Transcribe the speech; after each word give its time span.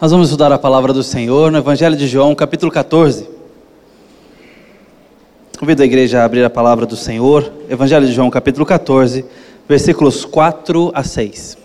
Nós 0.00 0.10
vamos 0.10 0.26
estudar 0.26 0.50
a 0.50 0.58
palavra 0.58 0.92
do 0.92 1.04
Senhor 1.04 1.52
no 1.52 1.58
Evangelho 1.58 1.96
de 1.96 2.08
João, 2.08 2.34
capítulo 2.34 2.70
14. 2.70 3.28
Convido 5.56 5.82
a 5.82 5.84
igreja 5.84 6.20
a 6.20 6.24
abrir 6.24 6.44
a 6.44 6.50
palavra 6.50 6.84
do 6.84 6.96
Senhor, 6.96 7.52
Evangelho 7.70 8.04
de 8.04 8.12
João, 8.12 8.28
capítulo 8.28 8.66
14, 8.66 9.24
versículos 9.68 10.24
4 10.24 10.90
a 10.92 11.04
6. 11.04 11.56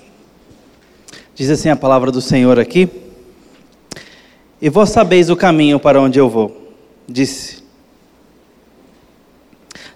Diz 1.34 1.50
assim 1.50 1.70
a 1.70 1.75
palavra 1.75 2.11
do 2.11 2.21
Senhor 2.21 2.59
aqui: 2.59 2.88
E 4.61 4.70
vós 4.70 4.91
sabeis 4.91 5.32
o 5.32 5.36
caminho 5.36 5.80
para 5.80 6.00
onde 6.00 6.20
eu 6.20 6.30
vou, 6.30 6.75
disse. 7.07 7.64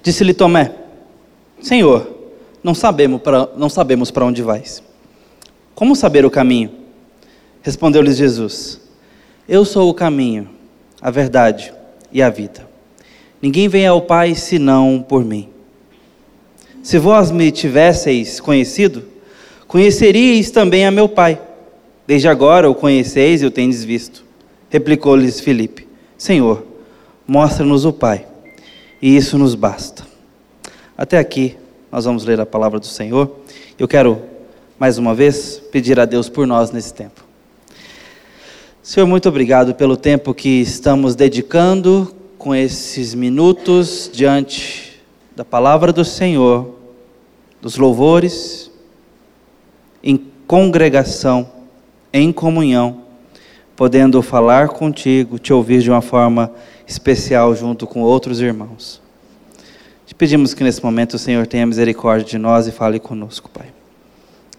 Disse-lhe 0.02 0.34
Tomé: 0.34 0.74
Senhor, 1.62 2.08
não 2.64 2.74
sabemos 2.74 3.22
para 3.22 3.48
não 3.56 3.70
sabemos 3.70 4.10
para 4.10 4.26
onde 4.26 4.42
vais. 4.42 4.82
Como 5.76 5.96
saber 5.96 6.26
o 6.26 6.32
caminho? 6.32 6.83
Respondeu-lhes 7.64 8.18
Jesus: 8.18 8.80
Eu 9.48 9.64
sou 9.64 9.90
o 9.90 9.94
caminho, 9.94 10.50
a 11.02 11.10
verdade 11.10 11.74
e 12.12 12.22
a 12.22 12.30
vida. 12.30 12.68
Ninguém 13.42 13.70
vem 13.70 13.88
ao 13.88 14.02
Pai 14.02 14.36
senão 14.36 15.04
por 15.08 15.24
mim. 15.24 15.50
Se 16.84 17.00
vós 17.00 17.32
me 17.32 17.50
tivesseis 17.52 18.42
conhecido, 18.42 19.06
conheceríeis 19.66 20.52
também 20.52 20.86
a 20.86 20.92
meu 20.92 21.08
Pai. 21.08 21.42
Desde 22.06 22.28
agora 22.28 22.70
o 22.70 22.76
conheceis 22.76 23.42
e 23.42 23.46
o 23.46 23.52
tendes 23.52 23.84
visto. 23.86 24.26
Replicou-lhes 24.70 25.40
Filipe: 25.40 25.88
Senhor, 26.18 26.66
mostra-nos 27.26 27.86
o 27.86 27.94
Pai, 27.94 28.28
e 29.02 29.16
isso 29.16 29.38
nos 29.38 29.56
basta. 29.56 30.06
Até 30.98 31.18
aqui 31.18 31.56
nós 31.90 32.04
vamos 32.04 32.26
ler 32.26 32.42
a 32.42 32.46
palavra 32.46 32.78
do 32.78 32.88
Senhor. 32.88 33.40
Eu 33.80 33.88
quero, 33.88 34.22
mais 34.78 34.98
uma 34.98 35.16
vez, 35.16 35.62
pedir 35.72 35.98
a 35.98 36.04
Deus 36.04 36.28
por 36.28 36.46
nós 36.46 36.70
nesse 36.70 36.94
tempo. 36.94 37.33
Senhor, 38.84 39.08
muito 39.08 39.30
obrigado 39.30 39.74
pelo 39.74 39.96
tempo 39.96 40.34
que 40.34 40.60
estamos 40.60 41.16
dedicando 41.16 42.14
com 42.38 42.54
esses 42.54 43.14
minutos 43.14 44.10
diante 44.12 45.02
da 45.34 45.46
palavra 45.46 45.94
do 45.94 46.04
Senhor, 46.04 46.76
dos 47.62 47.78
louvores, 47.78 48.70
em 50.04 50.18
congregação, 50.46 51.50
em 52.12 52.34
comunhão, 52.34 53.04
podendo 53.74 54.22
falar 54.22 54.68
contigo, 54.68 55.40
te 55.40 55.54
ouvir 55.54 55.82
de 55.82 55.90
uma 55.90 56.02
forma 56.02 56.52
especial 56.86 57.56
junto 57.56 57.88
com 57.88 58.02
outros 58.02 58.42
irmãos. 58.42 59.02
Te 60.06 60.14
pedimos 60.14 60.54
que 60.54 60.62
nesse 60.62 60.84
momento 60.84 61.14
o 61.14 61.20
Senhor 61.20 61.48
tenha 61.48 61.66
misericórdia 61.66 62.28
de 62.28 62.38
nós 62.38 62.68
e 62.68 62.72
fale 62.74 63.00
conosco, 63.00 63.50
Pai. 63.50 63.68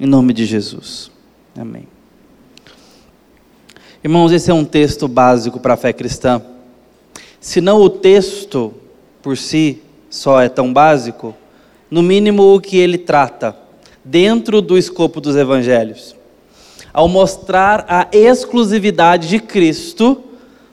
Em 0.00 0.06
nome 0.06 0.32
de 0.32 0.46
Jesus. 0.46 1.10
Amém. 1.54 1.93
Irmãos, 4.04 4.32
esse 4.32 4.50
é 4.50 4.54
um 4.54 4.66
texto 4.66 5.08
básico 5.08 5.58
para 5.58 5.72
a 5.72 5.76
fé 5.78 5.90
cristã. 5.90 6.42
Se 7.40 7.62
não 7.62 7.80
o 7.80 7.88
texto 7.88 8.74
por 9.22 9.34
si 9.34 9.80
só 10.10 10.42
é 10.42 10.48
tão 10.50 10.70
básico, 10.70 11.34
no 11.90 12.02
mínimo 12.02 12.54
o 12.54 12.60
que 12.60 12.76
ele 12.76 12.98
trata, 12.98 13.56
dentro 14.04 14.60
do 14.60 14.76
escopo 14.76 15.22
dos 15.22 15.36
evangelhos, 15.36 16.14
ao 16.92 17.08
mostrar 17.08 17.86
a 17.88 18.06
exclusividade 18.12 19.26
de 19.26 19.40
Cristo 19.40 20.22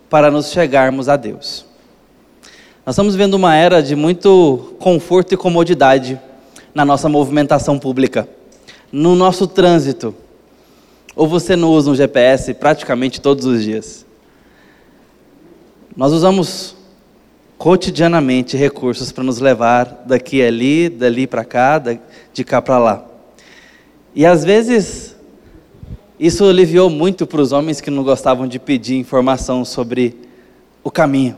para 0.10 0.30
nos 0.30 0.52
chegarmos 0.52 1.08
a 1.08 1.16
Deus. 1.16 1.64
Nós 2.86 2.96
estamos 2.96 3.16
vendo 3.16 3.36
uma 3.36 3.56
era 3.56 3.82
de 3.82 3.96
muito 3.96 4.76
conforto 4.78 5.34
e 5.34 5.38
comodidade 5.38 6.20
na 6.76 6.84
nossa 6.84 7.08
movimentação 7.08 7.80
pública, 7.80 8.28
no 8.92 9.16
nosso 9.16 9.48
trânsito. 9.48 10.14
Ou 11.22 11.28
você 11.28 11.56
não 11.56 11.70
usa 11.70 11.92
um 11.92 11.94
GPS 11.94 12.52
praticamente 12.56 13.22
todos 13.22 13.46
os 13.46 13.62
dias? 13.62 14.08
Nós 15.96 16.12
usamos 16.12 16.76
cotidianamente 17.60 18.58
recursos 18.58 19.12
para 19.12 19.24
nos 19.24 19.38
levar 19.38 20.04
daqui 20.08 20.42
ali, 20.42 20.90
dali 20.90 21.28
para 21.28 21.46
cá, 21.46 21.78
de 21.78 22.44
cá 22.44 22.60
para 22.60 22.80
lá. 22.80 23.06
E 24.16 24.26
às 24.26 24.44
vezes 24.44 25.16
isso 26.20 26.44
aliviou 26.44 26.90
muito 26.90 27.28
para 27.28 27.40
os 27.40 27.52
homens 27.52 27.80
que 27.80 27.92
não 27.92 28.04
gostavam 28.04 28.48
de 28.48 28.58
pedir 28.58 28.96
informação 28.96 29.64
sobre 29.64 30.18
o 30.84 30.90
caminho. 30.90 31.38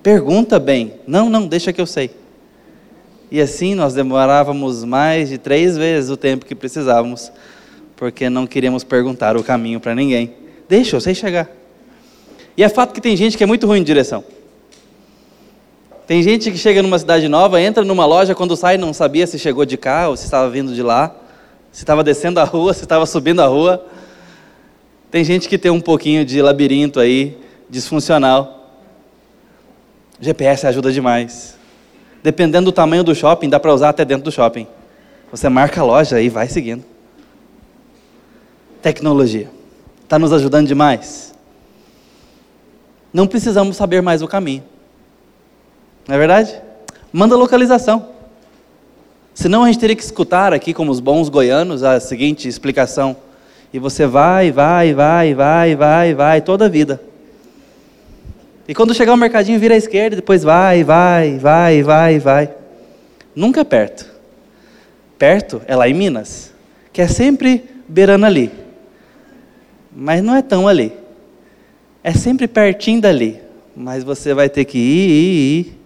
Pergunta 0.00 0.60
bem. 0.60 0.94
Não, 1.08 1.28
não, 1.28 1.44
deixa 1.44 1.72
que 1.72 1.80
eu 1.80 1.86
sei. 1.86 2.12
E 3.32 3.40
assim 3.40 3.74
nós 3.74 3.94
demorávamos 3.94 4.84
mais 4.84 5.28
de 5.28 5.38
três 5.38 5.76
vezes 5.76 6.08
o 6.08 6.16
tempo 6.16 6.46
que 6.46 6.54
precisávamos 6.54 7.32
porque 7.98 8.30
não 8.30 8.46
queríamos 8.46 8.84
perguntar 8.84 9.36
o 9.36 9.42
caminho 9.42 9.80
para 9.80 9.92
ninguém. 9.92 10.32
Deixa, 10.68 10.94
eu 10.94 11.00
sei 11.00 11.16
chegar. 11.16 11.50
E 12.56 12.62
é 12.62 12.68
fato 12.68 12.94
que 12.94 13.00
tem 13.00 13.16
gente 13.16 13.36
que 13.36 13.42
é 13.42 13.46
muito 13.46 13.66
ruim 13.66 13.80
de 13.80 13.86
direção. 13.86 14.24
Tem 16.06 16.22
gente 16.22 16.50
que 16.50 16.56
chega 16.56 16.80
numa 16.80 16.98
cidade 16.98 17.28
nova, 17.28 17.60
entra 17.60 17.84
numa 17.84 18.06
loja, 18.06 18.36
quando 18.36 18.56
sai 18.56 18.78
não 18.78 18.94
sabia 18.94 19.26
se 19.26 19.36
chegou 19.36 19.64
de 19.64 19.76
cá 19.76 20.08
ou 20.08 20.16
se 20.16 20.24
estava 20.24 20.48
vindo 20.48 20.72
de 20.74 20.82
lá, 20.82 21.14
se 21.72 21.82
estava 21.82 22.04
descendo 22.04 22.38
a 22.38 22.44
rua, 22.44 22.72
se 22.72 22.84
estava 22.84 23.04
subindo 23.04 23.42
a 23.42 23.46
rua. 23.46 23.84
Tem 25.10 25.24
gente 25.24 25.48
que 25.48 25.58
tem 25.58 25.70
um 25.70 25.80
pouquinho 25.80 26.24
de 26.24 26.40
labirinto 26.40 27.00
aí, 27.00 27.36
disfuncional. 27.68 28.76
GPS 30.20 30.68
ajuda 30.68 30.92
demais. 30.92 31.58
Dependendo 32.22 32.66
do 32.66 32.72
tamanho 32.72 33.02
do 33.02 33.14
shopping, 33.14 33.48
dá 33.48 33.58
para 33.58 33.74
usar 33.74 33.88
até 33.88 34.04
dentro 34.04 34.24
do 34.24 34.32
shopping. 34.32 34.68
Você 35.32 35.48
marca 35.48 35.80
a 35.80 35.84
loja 35.84 36.20
e 36.20 36.28
vai 36.28 36.48
seguindo 36.48 36.97
tecnologia. 38.82 39.50
Está 40.02 40.18
nos 40.18 40.32
ajudando 40.32 40.66
demais. 40.66 41.34
Não 43.12 43.26
precisamos 43.26 43.76
saber 43.76 44.00
mais 44.00 44.22
o 44.22 44.28
caminho. 44.28 44.62
Não 46.06 46.14
é 46.14 46.18
verdade? 46.18 46.54
Manda 47.12 47.36
localização. 47.36 48.08
Senão 49.34 49.64
a 49.64 49.66
gente 49.66 49.78
teria 49.78 49.94
que 49.94 50.02
escutar 50.02 50.52
aqui, 50.52 50.74
como 50.74 50.90
os 50.90 51.00
bons 51.00 51.28
goianos, 51.28 51.82
a 51.82 52.00
seguinte 52.00 52.48
explicação. 52.48 53.16
E 53.72 53.78
você 53.78 54.06
vai, 54.06 54.50
vai, 54.50 54.94
vai, 54.94 55.34
vai, 55.34 55.76
vai, 55.76 56.14
vai, 56.14 56.40
toda 56.40 56.64
a 56.64 56.68
vida. 56.68 57.00
E 58.66 58.74
quando 58.74 58.94
chegar 58.94 59.12
ao 59.12 59.18
mercadinho, 59.18 59.58
vira 59.58 59.74
à 59.74 59.78
esquerda, 59.78 60.16
depois 60.16 60.42
vai, 60.42 60.84
vai, 60.84 61.38
vai, 61.38 61.82
vai, 61.82 62.18
vai. 62.18 62.50
Nunca 63.34 63.60
é 63.60 63.64
perto. 63.64 64.10
Perto 65.18 65.60
é 65.66 65.74
lá 65.76 65.88
em 65.88 65.94
Minas, 65.94 66.52
que 66.92 67.00
é 67.00 67.08
sempre 67.08 67.64
beirando 67.88 68.26
ali 68.26 68.67
mas 70.00 70.22
não 70.22 70.36
é 70.36 70.42
tão 70.42 70.68
ali. 70.68 70.92
É 72.04 72.12
sempre 72.12 72.46
pertinho 72.46 73.00
dali, 73.00 73.42
mas 73.74 74.04
você 74.04 74.32
vai 74.32 74.48
ter 74.48 74.64
que 74.64 74.78
ir, 74.78 75.10
ir, 75.10 75.58
ir. 75.58 75.80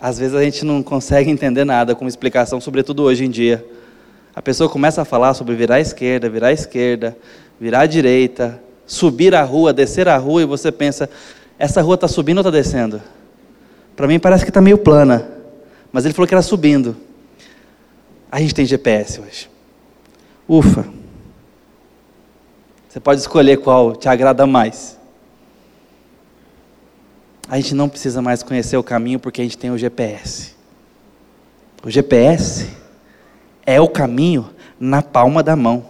Às 0.00 0.16
vezes 0.16 0.36
a 0.36 0.44
gente 0.44 0.64
não 0.64 0.80
consegue 0.80 1.28
entender 1.28 1.64
nada 1.64 1.96
com 1.96 2.06
explicação, 2.06 2.60
sobretudo 2.60 3.02
hoje 3.02 3.24
em 3.24 3.30
dia. 3.30 3.66
A 4.32 4.40
pessoa 4.40 4.70
começa 4.70 5.02
a 5.02 5.04
falar 5.04 5.34
sobre 5.34 5.56
virar 5.56 5.74
à 5.76 5.80
esquerda, 5.80 6.30
virar 6.30 6.48
à 6.48 6.52
esquerda, 6.52 7.16
virar 7.60 7.80
à 7.80 7.86
direita, 7.86 8.62
subir 8.86 9.34
a 9.34 9.42
rua, 9.42 9.72
descer 9.72 10.06
a 10.06 10.16
rua, 10.16 10.42
e 10.42 10.46
você 10.46 10.70
pensa, 10.70 11.10
essa 11.58 11.82
rua 11.82 11.96
está 11.96 12.06
subindo 12.06 12.38
ou 12.38 12.42
está 12.42 12.50
descendo? 12.50 13.02
Para 13.96 14.06
mim 14.06 14.20
parece 14.20 14.44
que 14.44 14.50
está 14.50 14.60
meio 14.60 14.78
plana, 14.78 15.28
mas 15.92 16.04
ele 16.04 16.14
falou 16.14 16.28
que 16.28 16.34
era 16.34 16.42
subindo. 16.42 16.96
A 18.30 18.38
gente 18.38 18.54
tem 18.54 18.64
GPS 18.64 19.20
hoje. 19.20 19.50
Ufa! 20.48 21.01
Você 22.92 23.00
pode 23.00 23.22
escolher 23.22 23.56
qual 23.56 23.96
te 23.96 24.06
agrada 24.06 24.46
mais. 24.46 24.98
A 27.48 27.56
gente 27.56 27.74
não 27.74 27.88
precisa 27.88 28.20
mais 28.20 28.42
conhecer 28.42 28.76
o 28.76 28.82
caminho 28.82 29.18
porque 29.18 29.40
a 29.40 29.44
gente 29.44 29.56
tem 29.56 29.70
o 29.70 29.78
GPS. 29.78 30.52
O 31.82 31.90
GPS 31.90 32.68
é 33.64 33.80
o 33.80 33.88
caminho 33.88 34.50
na 34.78 35.00
palma 35.00 35.42
da 35.42 35.56
mão. 35.56 35.86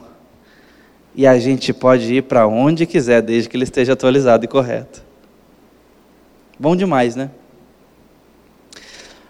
E 1.12 1.26
a 1.26 1.37
gente 1.41 1.73
pode 1.73 2.15
ir 2.15 2.23
para 2.23 2.47
onde 2.47 2.87
quiser, 2.87 3.21
desde 3.21 3.49
que 3.49 3.56
ele 3.56 3.65
esteja 3.65 3.94
atualizado 3.94 4.44
e 4.44 4.49
correto. 4.49 5.03
Bom 6.56 6.76
demais, 6.76 7.17
né? 7.17 7.32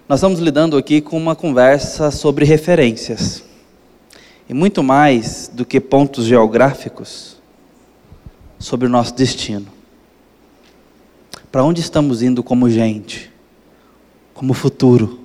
Nós 0.07 0.19
estamos 0.19 0.39
lidando 0.39 0.77
aqui 0.77 1.01
com 1.01 1.17
uma 1.17 1.35
conversa 1.35 2.11
sobre 2.11 2.45
referências. 2.45 3.43
E 4.47 4.53
muito 4.53 4.83
mais 4.83 5.49
do 5.51 5.65
que 5.65 5.79
pontos 5.79 6.25
geográficos, 6.25 7.32
sobre 8.63 8.87
o 8.87 8.89
nosso 8.89 9.13
destino. 9.13 9.67
Para 11.51 11.65
onde 11.65 11.81
estamos 11.81 12.21
indo 12.21 12.41
como 12.41 12.69
gente? 12.69 13.29
Como 14.33 14.53
futuro? 14.53 15.19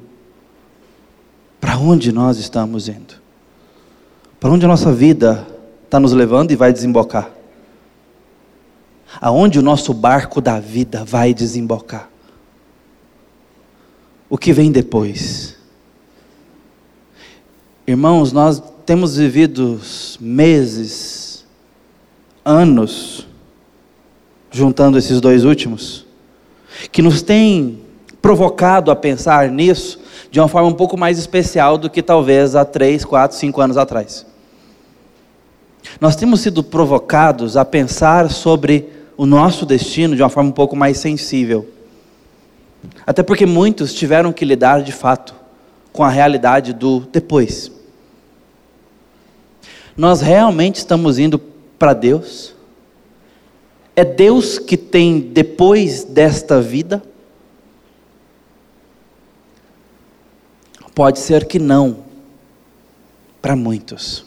Para 1.61 1.79
onde 1.79 2.11
nós 2.11 2.39
estamos 2.39 2.89
indo? 2.89 3.15
Para 4.41 4.51
onde 4.51 4.65
a 4.65 4.69
nossa 4.69 4.93
vida 4.93 5.47
está 5.85 6.01
nos 6.01 6.13
levando 6.13 6.51
e 6.51 6.57
vai 6.57 6.73
desembocar? 6.73 7.31
Aonde 9.21 9.61
o 9.61 9.63
nosso 9.63 9.95
barco 9.95 10.41
da 10.41 10.59
vida 10.59 11.05
vai 11.05 11.33
desembocar? 11.33 12.11
O 14.29 14.37
que 14.37 14.53
vem 14.53 14.73
depois? 14.73 15.57
Irmãos, 17.87 18.33
nós 18.33 18.61
temos 18.85 19.17
vivido 19.17 19.81
meses 20.19 21.47
anos, 22.45 23.28
juntando 24.51 24.99
esses 24.99 25.21
dois 25.21 25.45
últimos, 25.45 26.07
que 26.91 27.03
nos 27.03 27.23
tem 27.23 27.81
provocado 28.21 28.91
a 28.91 28.97
pensar 28.97 29.49
nisso 29.51 30.01
de 30.31 30.41
uma 30.41 30.49
forma 30.49 30.69
um 30.69 30.75
pouco 30.75 30.97
mais 30.97 31.19
especial 31.19 31.79
do 31.79 31.89
que 31.89 32.03
talvez 32.03 32.55
há 32.55 32.65
três, 32.65 33.05
quatro, 33.05 33.37
cinco 33.37 33.61
anos 33.61 33.77
atrás. 33.77 34.27
Nós 36.01 36.17
temos 36.17 36.41
sido 36.41 36.63
provocados 36.63 37.57
a 37.57 37.65
pensar 37.65 38.31
sobre 38.31 38.89
o 39.17 39.27
nosso 39.27 39.65
destino 39.65 40.15
de 40.15 40.23
uma 40.23 40.29
forma 40.29 40.51
um 40.51 40.53
pouco 40.53 40.77
mais 40.77 40.99
sensível. 40.99 41.69
Até 43.07 43.23
porque 43.23 43.47
muitos 43.47 43.95
tiveram 43.95 44.33
que 44.33 44.45
lidar 44.45 44.83
de 44.83 44.93
fato 44.93 45.35
com 45.93 46.05
a 46.05 46.09
realidade 46.09 46.73
do 46.73 47.01
depois. 47.01 47.73
Nós 49.97 50.21
realmente 50.21 50.77
estamos 50.77 51.19
indo 51.19 51.41
para 51.79 51.93
Deus? 51.93 52.55
É 53.99 54.05
Deus 54.05 54.61
que 54.61 54.77
tem 54.77 55.19
depois 55.19 56.05
desta 56.05 56.61
vida? 56.61 57.03
Pode 60.95 61.19
ser 61.19 61.49
que 61.49 61.59
não, 61.59 62.05
para 63.43 63.57
muitos. 63.57 64.25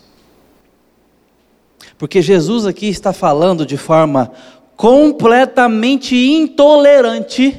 Porque 1.97 2.21
Jesus 2.21 2.65
aqui 2.65 2.89
está 2.89 3.13
falando 3.13 3.65
de 3.65 3.77
forma 3.77 4.33
completamente 4.75 6.17
intolerante 6.17 7.57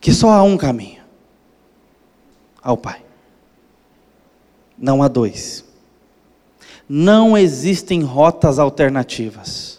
que 0.00 0.14
só 0.14 0.30
há 0.30 0.42
um 0.42 0.56
caminho 0.56 1.02
ao 2.62 2.78
Pai. 2.78 3.02
Não 4.78 5.02
há 5.02 5.08
dois. 5.08 5.66
Não 6.88 7.36
existem 7.36 8.00
rotas 8.00 8.58
alternativas. 8.58 9.77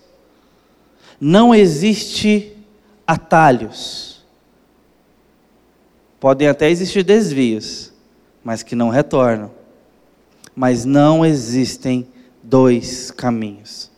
Não 1.20 1.54
existe 1.54 2.56
atalhos. 3.06 4.24
Podem 6.20 6.48
até 6.48 6.70
existir 6.70 7.04
desvios, 7.04 7.92
mas 8.44 8.64
que 8.64 8.76
não 8.76 8.90
retornam. 8.90 9.52
Mas 10.56 10.86
não 10.86 11.26
existem 11.26 12.08
dois 12.44 13.12
caminhos. 13.12 13.89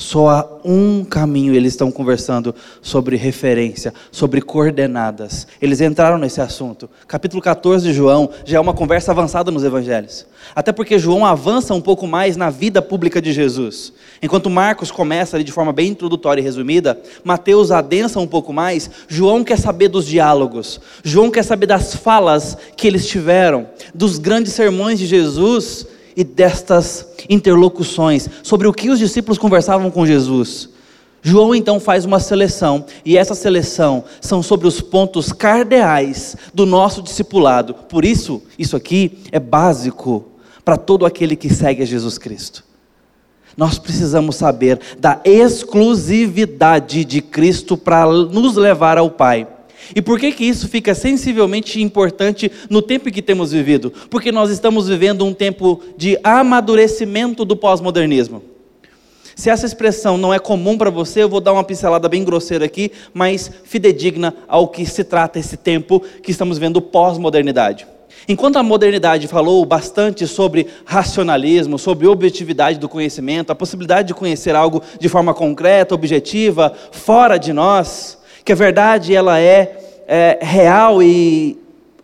Só 0.00 0.30
há 0.30 0.48
um 0.64 1.04
caminho, 1.04 1.54
eles 1.54 1.74
estão 1.74 1.92
conversando 1.92 2.54
sobre 2.80 3.16
referência, 3.16 3.92
sobre 4.10 4.40
coordenadas. 4.40 5.46
Eles 5.60 5.82
entraram 5.82 6.16
nesse 6.16 6.40
assunto. 6.40 6.88
Capítulo 7.06 7.42
14 7.42 7.86
de 7.86 7.92
João 7.92 8.30
já 8.46 8.56
é 8.56 8.60
uma 8.60 8.72
conversa 8.72 9.12
avançada 9.12 9.50
nos 9.50 9.62
evangelhos. 9.62 10.24
Até 10.56 10.72
porque 10.72 10.98
João 10.98 11.26
avança 11.26 11.74
um 11.74 11.82
pouco 11.82 12.06
mais 12.06 12.34
na 12.34 12.48
vida 12.48 12.80
pública 12.80 13.20
de 13.20 13.30
Jesus. 13.30 13.92
Enquanto 14.22 14.48
Marcos 14.48 14.90
começa 14.90 15.36
ali 15.36 15.44
de 15.44 15.52
forma 15.52 15.70
bem 15.70 15.90
introdutória 15.90 16.40
e 16.40 16.44
resumida, 16.44 16.98
Mateus 17.22 17.70
adensa 17.70 18.18
um 18.18 18.26
pouco 18.26 18.54
mais, 18.54 18.90
João 19.06 19.44
quer 19.44 19.58
saber 19.58 19.88
dos 19.88 20.06
diálogos. 20.06 20.80
João 21.04 21.30
quer 21.30 21.44
saber 21.44 21.66
das 21.66 21.94
falas 21.94 22.56
que 22.74 22.86
eles 22.86 23.06
tiveram, 23.06 23.68
dos 23.94 24.16
grandes 24.16 24.54
sermões 24.54 24.98
de 24.98 25.04
Jesus 25.04 25.86
e 26.16 26.24
destas 26.24 27.06
interlocuções, 27.28 28.28
sobre 28.42 28.66
o 28.66 28.72
que 28.72 28.90
os 28.90 28.98
discípulos 28.98 29.38
conversavam 29.38 29.90
com 29.90 30.06
Jesus. 30.06 30.68
João 31.22 31.54
então 31.54 31.78
faz 31.78 32.04
uma 32.04 32.18
seleção, 32.18 32.84
e 33.04 33.16
essa 33.16 33.34
seleção 33.34 34.04
são 34.20 34.42
sobre 34.42 34.66
os 34.66 34.80
pontos 34.80 35.32
cardeais 35.32 36.36
do 36.54 36.64
nosso 36.64 37.02
discipulado. 37.02 37.74
Por 37.74 38.04
isso, 38.04 38.42
isso 38.58 38.74
aqui 38.74 39.18
é 39.30 39.38
básico 39.38 40.24
para 40.64 40.76
todo 40.76 41.04
aquele 41.04 41.36
que 41.36 41.52
segue 41.52 41.82
a 41.82 41.86
Jesus 41.86 42.16
Cristo. 42.16 42.64
Nós 43.56 43.78
precisamos 43.78 44.36
saber 44.36 44.80
da 44.98 45.20
exclusividade 45.24 47.04
de 47.04 47.20
Cristo 47.20 47.76
para 47.76 48.06
nos 48.06 48.56
levar 48.56 48.96
ao 48.96 49.10
Pai. 49.10 49.46
E 49.94 50.00
por 50.02 50.18
que 50.18 50.32
que 50.32 50.44
isso 50.44 50.68
fica 50.68 50.94
sensivelmente 50.94 51.80
importante 51.80 52.50
no 52.68 52.80
tempo 52.80 53.08
em 53.08 53.12
que 53.12 53.22
temos 53.22 53.52
vivido? 53.52 53.92
Porque 54.08 54.30
nós 54.30 54.50
estamos 54.50 54.88
vivendo 54.88 55.24
um 55.24 55.34
tempo 55.34 55.82
de 55.96 56.18
amadurecimento 56.22 57.44
do 57.44 57.56
pós-modernismo. 57.56 58.42
Se 59.34 59.48
essa 59.48 59.64
expressão 59.64 60.18
não 60.18 60.34
é 60.34 60.38
comum 60.38 60.76
para 60.76 60.90
você, 60.90 61.22
eu 61.22 61.28
vou 61.28 61.40
dar 61.40 61.52
uma 61.52 61.64
pincelada 61.64 62.08
bem 62.08 62.22
grosseira 62.22 62.66
aqui, 62.66 62.92
mas 63.14 63.50
fidedigna 63.64 64.34
ao 64.46 64.68
que 64.68 64.84
se 64.84 65.02
trata 65.02 65.38
esse 65.38 65.56
tempo 65.56 66.02
que 66.22 66.30
estamos 66.30 66.58
vendo 66.58 66.82
pós-modernidade. 66.82 67.86
Enquanto 68.28 68.58
a 68.58 68.62
modernidade 68.62 69.26
falou 69.26 69.64
bastante 69.64 70.26
sobre 70.26 70.66
racionalismo, 70.84 71.78
sobre 71.78 72.06
objetividade 72.06 72.78
do 72.78 72.88
conhecimento, 72.88 73.50
a 73.50 73.54
possibilidade 73.54 74.08
de 74.08 74.14
conhecer 74.14 74.54
algo 74.54 74.82
de 74.98 75.08
forma 75.08 75.32
concreta, 75.32 75.94
objetiva, 75.94 76.72
fora 76.92 77.38
de 77.38 77.52
nós, 77.52 78.19
que 78.44 78.52
a 78.52 78.56
verdade 78.56 79.14
ela 79.14 79.38
é, 79.38 79.76
é 80.06 80.38
real 80.40 81.02
e 81.02 81.58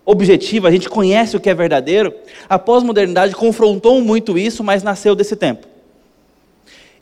objetiva, 0.04 0.68
a 0.68 0.70
gente 0.70 0.88
conhece 0.88 1.36
o 1.36 1.40
que 1.40 1.50
é 1.50 1.54
verdadeiro. 1.54 2.14
A 2.48 2.58
pós-modernidade 2.58 3.34
confrontou 3.34 4.00
muito 4.00 4.38
isso, 4.38 4.62
mas 4.62 4.84
nasceu 4.84 5.16
desse 5.16 5.34
tempo. 5.34 5.66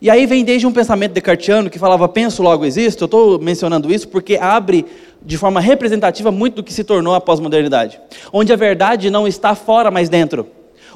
E 0.01 0.09
aí 0.09 0.25
vem 0.25 0.43
desde 0.43 0.67
um 0.67 0.71
pensamento 0.71 1.13
descartiano 1.13 1.69
que 1.69 1.79
falava 1.79 2.07
penso 2.09 2.43
logo 2.43 2.65
existo. 2.65 3.03
Eu 3.03 3.05
estou 3.05 3.39
mencionando 3.39 3.93
isso 3.93 4.07
porque 4.07 4.35
abre 4.35 4.85
de 5.21 5.37
forma 5.37 5.59
representativa 5.59 6.31
muito 6.31 6.55
do 6.55 6.63
que 6.63 6.73
se 6.73 6.83
tornou 6.83 7.13
a 7.13 7.21
pós-modernidade, 7.21 7.99
onde 8.31 8.51
a 8.51 8.55
verdade 8.55 9.09
não 9.09 9.27
está 9.27 9.55
fora, 9.55 9.89
mas 9.89 10.09
dentro, 10.09 10.47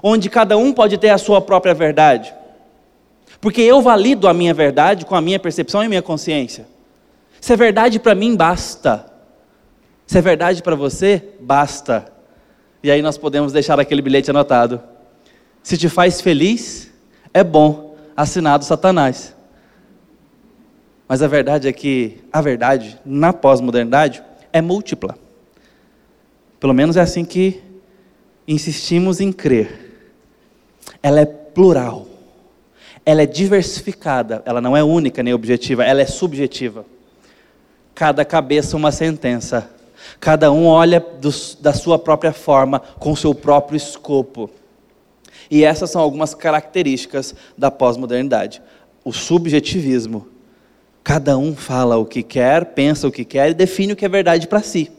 onde 0.04 0.30
cada 0.30 0.58
um 0.58 0.72
pode 0.72 0.98
ter 0.98 1.10
a 1.10 1.18
sua 1.18 1.42
própria 1.42 1.74
verdade, 1.74 2.34
porque 3.42 3.62
eu 3.62 3.82
valido 3.82 4.28
a 4.28 4.34
minha 4.34 4.54
verdade 4.54 5.06
com 5.06 5.16
a 5.16 5.22
minha 5.22 5.40
percepção 5.40 5.84
e 5.84 5.88
minha 5.88 6.02
consciência. 6.02 6.68
Se 7.40 7.54
é 7.54 7.56
verdade 7.56 8.00
para 8.00 8.16
mim, 8.16 8.36
basta. 8.36 9.06
Se 10.06 10.18
é 10.18 10.22
verdade 10.22 10.62
para 10.62 10.76
você, 10.76 11.24
basta. 11.40 12.12
E 12.84 12.92
aí 12.92 13.02
nós 13.02 13.18
podemos 13.18 13.54
deixar 13.54 13.80
aquele 13.80 14.02
bilhete 14.02 14.30
anotado. 14.30 14.82
Se 15.64 15.78
te 15.78 15.88
faz 15.88 16.22
feliz, 16.22 16.92
é 17.34 17.44
bom. 17.44 17.96
Assinado 18.16 18.66
Satanás. 18.66 19.36
Mas 21.08 21.22
a 21.22 21.28
verdade 21.28 21.68
é 21.68 21.72
que 21.72 22.22
a 22.32 22.42
verdade, 22.42 23.00
na 23.06 23.32
pós-modernidade, 23.32 24.22
é 24.52 24.62
múltipla. 24.62 25.18
Pelo 26.60 26.74
menos 26.74 26.98
é 26.98 27.02
assim 27.02 27.24
que 27.24 27.62
insistimos 28.48 29.22
em 29.22 29.32
crer. 29.32 30.12
Ela 31.02 31.22
é 31.22 31.26
plural. 31.26 32.08
Ela 33.06 33.22
é 33.22 33.26
diversificada. 33.26 34.44
Ela 34.46 34.60
não 34.60 34.76
é 34.76 34.84
única 34.84 35.24
nem 35.24 35.34
objetiva, 35.34 35.86
ela 35.86 36.02
é 36.02 36.06
subjetiva 36.06 36.86
cada 38.00 38.24
cabeça 38.24 38.78
uma 38.78 38.94
sentença. 38.94 39.70
Cada 40.22 40.54
um 40.54 40.68
olha 40.68 41.02
do, 41.02 41.30
da 41.60 41.74
sua 41.74 42.00
própria 42.00 42.32
forma, 42.32 42.80
com 42.98 43.14
seu 43.14 43.36
próprio 43.36 43.76
escopo. 43.76 44.50
E 45.52 45.66
essas 45.66 45.92
são 45.92 46.02
algumas 46.02 46.34
características 46.34 47.36
da 47.58 47.70
pós-modernidade. 47.70 48.62
O 49.04 49.12
subjetivismo. 49.12 50.30
Cada 51.04 51.38
um 51.38 51.54
fala 51.54 51.98
o 51.98 52.06
que 52.06 52.24
quer, 52.24 52.68
pensa 52.68 53.06
o 53.06 53.12
que 53.12 53.26
quer 53.26 53.50
e 53.50 53.54
define 53.54 53.92
o 53.92 53.96
que 53.98 54.06
é 54.06 54.10
verdade 54.10 54.48
para 54.48 54.62
si. 54.62 54.90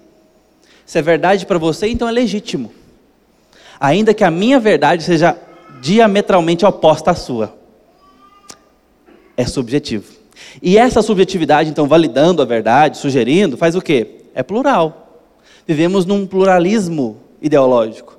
Se 0.84 0.98
é 0.98 1.02
verdade 1.02 1.46
para 1.46 1.56
você, 1.56 1.88
então 1.88 2.06
é 2.06 2.12
legítimo. 2.12 2.70
Ainda 3.80 4.12
que 4.12 4.24
a 4.24 4.30
minha 4.30 4.60
verdade 4.60 5.02
seja 5.04 5.38
diametralmente 5.80 6.66
oposta 6.66 7.12
à 7.12 7.14
sua. 7.14 7.56
É 9.38 9.46
subjetivo. 9.46 10.19
E 10.62 10.76
essa 10.76 11.02
subjetividade, 11.02 11.70
então, 11.70 11.86
validando 11.86 12.42
a 12.42 12.44
verdade, 12.44 12.98
sugerindo, 12.98 13.56
faz 13.56 13.74
o 13.74 13.80
quê? 13.80 14.22
É 14.34 14.42
plural. 14.42 15.22
Vivemos 15.66 16.04
num 16.04 16.26
pluralismo 16.26 17.18
ideológico. 17.40 18.18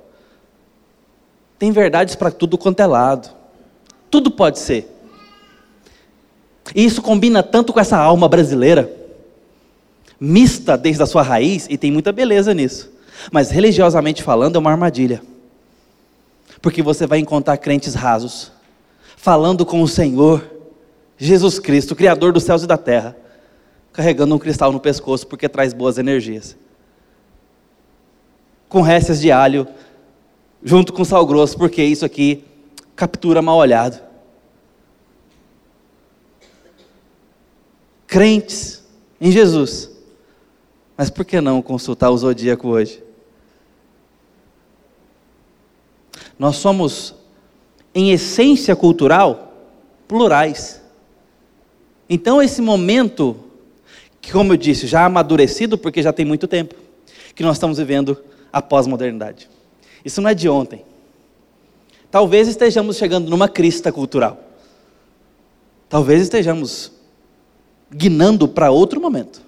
Tem 1.58 1.70
verdades 1.70 2.14
para 2.14 2.30
tudo 2.30 2.58
quanto 2.58 2.80
é 2.80 2.86
lado. 2.86 3.30
Tudo 4.10 4.30
pode 4.30 4.58
ser. 4.58 4.88
E 6.74 6.84
isso 6.84 7.02
combina 7.02 7.42
tanto 7.42 7.72
com 7.72 7.80
essa 7.80 7.96
alma 7.96 8.28
brasileira, 8.28 8.90
mista 10.18 10.76
desde 10.76 11.02
a 11.02 11.06
sua 11.06 11.22
raiz, 11.22 11.66
e 11.68 11.76
tem 11.76 11.90
muita 11.90 12.12
beleza 12.12 12.54
nisso. 12.54 12.90
Mas 13.30 13.50
religiosamente 13.50 14.22
falando, 14.22 14.56
é 14.56 14.58
uma 14.58 14.70
armadilha. 14.70 15.22
Porque 16.60 16.82
você 16.82 17.06
vai 17.06 17.18
encontrar 17.18 17.56
crentes 17.58 17.94
rasos, 17.94 18.52
falando 19.16 19.66
com 19.66 19.82
o 19.82 19.88
Senhor, 19.88 20.44
Jesus 21.24 21.60
Cristo, 21.60 21.94
Criador 21.94 22.32
dos 22.32 22.42
céus 22.42 22.64
e 22.64 22.66
da 22.66 22.76
terra, 22.76 23.16
carregando 23.92 24.34
um 24.34 24.40
cristal 24.40 24.72
no 24.72 24.80
pescoço 24.80 25.24
porque 25.24 25.48
traz 25.48 25.72
boas 25.72 25.96
energias. 25.96 26.56
Com 28.68 28.80
récias 28.80 29.20
de 29.20 29.30
alho, 29.30 29.68
junto 30.64 30.92
com 30.92 31.04
sal 31.04 31.24
grosso, 31.24 31.56
porque 31.56 31.80
isso 31.80 32.04
aqui 32.04 32.42
captura 32.96 33.40
mal 33.40 33.56
olhado. 33.56 34.02
Crentes 38.08 38.82
em 39.20 39.30
Jesus. 39.30 39.90
Mas 40.96 41.08
por 41.08 41.24
que 41.24 41.40
não 41.40 41.62
consultar 41.62 42.10
o 42.10 42.18
zodíaco 42.18 42.66
hoje? 42.66 43.00
Nós 46.36 46.56
somos, 46.56 47.14
em 47.94 48.10
essência 48.10 48.74
cultural, 48.74 49.54
plurais. 50.08 50.81
Então, 52.08 52.42
esse 52.42 52.60
momento, 52.60 53.36
que 54.20 54.32
como 54.32 54.52
eu 54.52 54.56
disse, 54.56 54.86
já 54.86 55.04
amadurecido, 55.04 55.78
porque 55.78 56.02
já 56.02 56.12
tem 56.12 56.24
muito 56.24 56.46
tempo, 56.46 56.74
que 57.34 57.42
nós 57.42 57.56
estamos 57.56 57.78
vivendo 57.78 58.18
a 58.52 58.60
pós-modernidade. 58.60 59.48
Isso 60.04 60.20
não 60.20 60.30
é 60.30 60.34
de 60.34 60.48
ontem. 60.48 60.84
Talvez 62.10 62.48
estejamos 62.48 62.96
chegando 62.96 63.30
numa 63.30 63.48
crista 63.48 63.90
cultural. 63.90 64.38
Talvez 65.88 66.22
estejamos 66.22 66.92
guinando 67.90 68.46
para 68.48 68.70
outro 68.70 69.00
momento. 69.00 69.42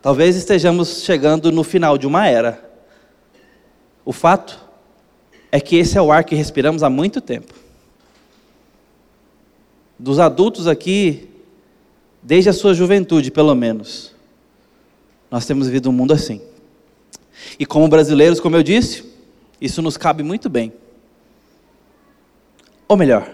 Talvez 0.00 0.36
estejamos 0.36 1.02
chegando 1.02 1.50
no 1.50 1.64
final 1.64 1.98
de 1.98 2.06
uma 2.06 2.26
era. 2.28 2.64
O 4.04 4.12
fato 4.12 4.58
é 5.50 5.60
que 5.60 5.76
esse 5.76 5.98
é 5.98 6.02
o 6.02 6.12
ar 6.12 6.24
que 6.24 6.34
respiramos 6.34 6.82
há 6.82 6.90
muito 6.90 7.20
tempo. 7.20 7.52
Dos 9.98 10.18
adultos 10.18 10.66
aqui, 10.66 11.28
desde 12.22 12.50
a 12.50 12.52
sua 12.52 12.72
juventude, 12.72 13.30
pelo 13.30 13.54
menos, 13.54 14.14
nós 15.30 15.44
temos 15.44 15.66
vivido 15.66 15.90
um 15.90 15.92
mundo 15.92 16.12
assim. 16.12 16.40
E 17.58 17.66
como 17.66 17.88
brasileiros, 17.88 18.40
como 18.40 18.56
eu 18.56 18.62
disse, 18.62 19.04
isso 19.60 19.82
nos 19.82 19.96
cabe 19.96 20.22
muito 20.22 20.48
bem. 20.48 20.72
Ou 22.86 22.96
melhor, 22.96 23.28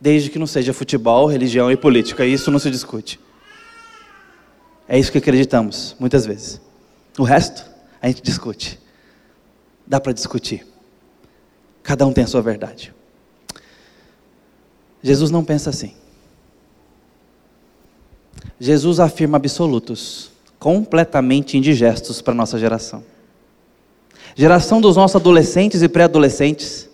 desde 0.00 0.30
que 0.30 0.38
não 0.38 0.46
seja 0.46 0.72
futebol, 0.72 1.26
religião 1.26 1.70
e 1.70 1.76
política, 1.76 2.24
isso 2.24 2.50
não 2.50 2.58
se 2.58 2.70
discute. 2.70 3.20
É 4.88 4.98
isso 4.98 5.12
que 5.12 5.18
acreditamos, 5.18 5.94
muitas 5.98 6.26
vezes. 6.26 6.60
O 7.18 7.22
resto, 7.22 7.64
a 8.02 8.08
gente 8.08 8.22
discute. 8.22 8.78
Dá 9.86 10.00
para 10.00 10.12
discutir. 10.12 10.66
Cada 11.82 12.06
um 12.06 12.12
tem 12.12 12.24
a 12.24 12.26
sua 12.26 12.42
verdade. 12.42 12.92
Jesus 15.04 15.30
não 15.30 15.44
pensa 15.44 15.68
assim. 15.68 15.92
Jesus 18.58 18.98
afirma 18.98 19.36
absolutos, 19.36 20.30
completamente 20.58 21.58
indigestos 21.58 22.22
para 22.22 22.32
a 22.32 22.34
nossa 22.34 22.58
geração. 22.58 23.04
Geração 24.34 24.80
dos 24.80 24.96
nossos 24.96 25.16
adolescentes 25.16 25.82
e 25.82 25.88
pré-adolescentes, 25.90 26.88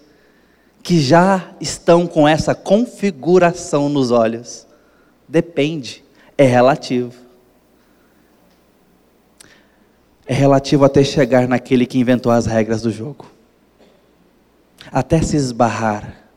que 0.82 0.98
já 1.00 1.54
estão 1.60 2.04
com 2.04 2.26
essa 2.26 2.52
configuração 2.52 3.88
nos 3.88 4.10
olhos. 4.10 4.66
Depende, 5.28 6.02
é 6.36 6.44
relativo. 6.44 7.14
É 10.26 10.34
relativo 10.34 10.84
até 10.84 11.04
chegar 11.04 11.46
naquele 11.46 11.86
que 11.86 11.96
inventou 11.96 12.32
as 12.32 12.46
regras 12.46 12.82
do 12.82 12.90
jogo. 12.90 13.30
Até 14.90 15.22
se 15.22 15.36
esbarrar 15.36 16.29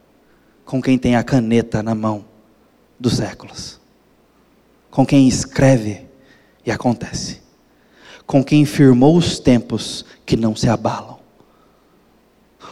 com 0.74 0.82
quem 0.82 0.98
tem 0.98 1.16
a 1.16 1.24
caneta 1.24 1.84
na 1.84 1.94
mão 1.94 2.26
dos 3.00 3.18
séculos. 3.18 3.80
Com 4.90 5.06
quem 5.06 5.28
escreve 5.28 6.02
e 6.66 6.72
acontece. 6.72 7.42
Com 8.26 8.44
quem 8.44 8.66
firmou 8.66 9.16
os 9.16 9.38
tempos 9.38 10.04
que 10.26 10.36
não 10.36 10.56
se 10.56 10.68
abalam 10.68 11.20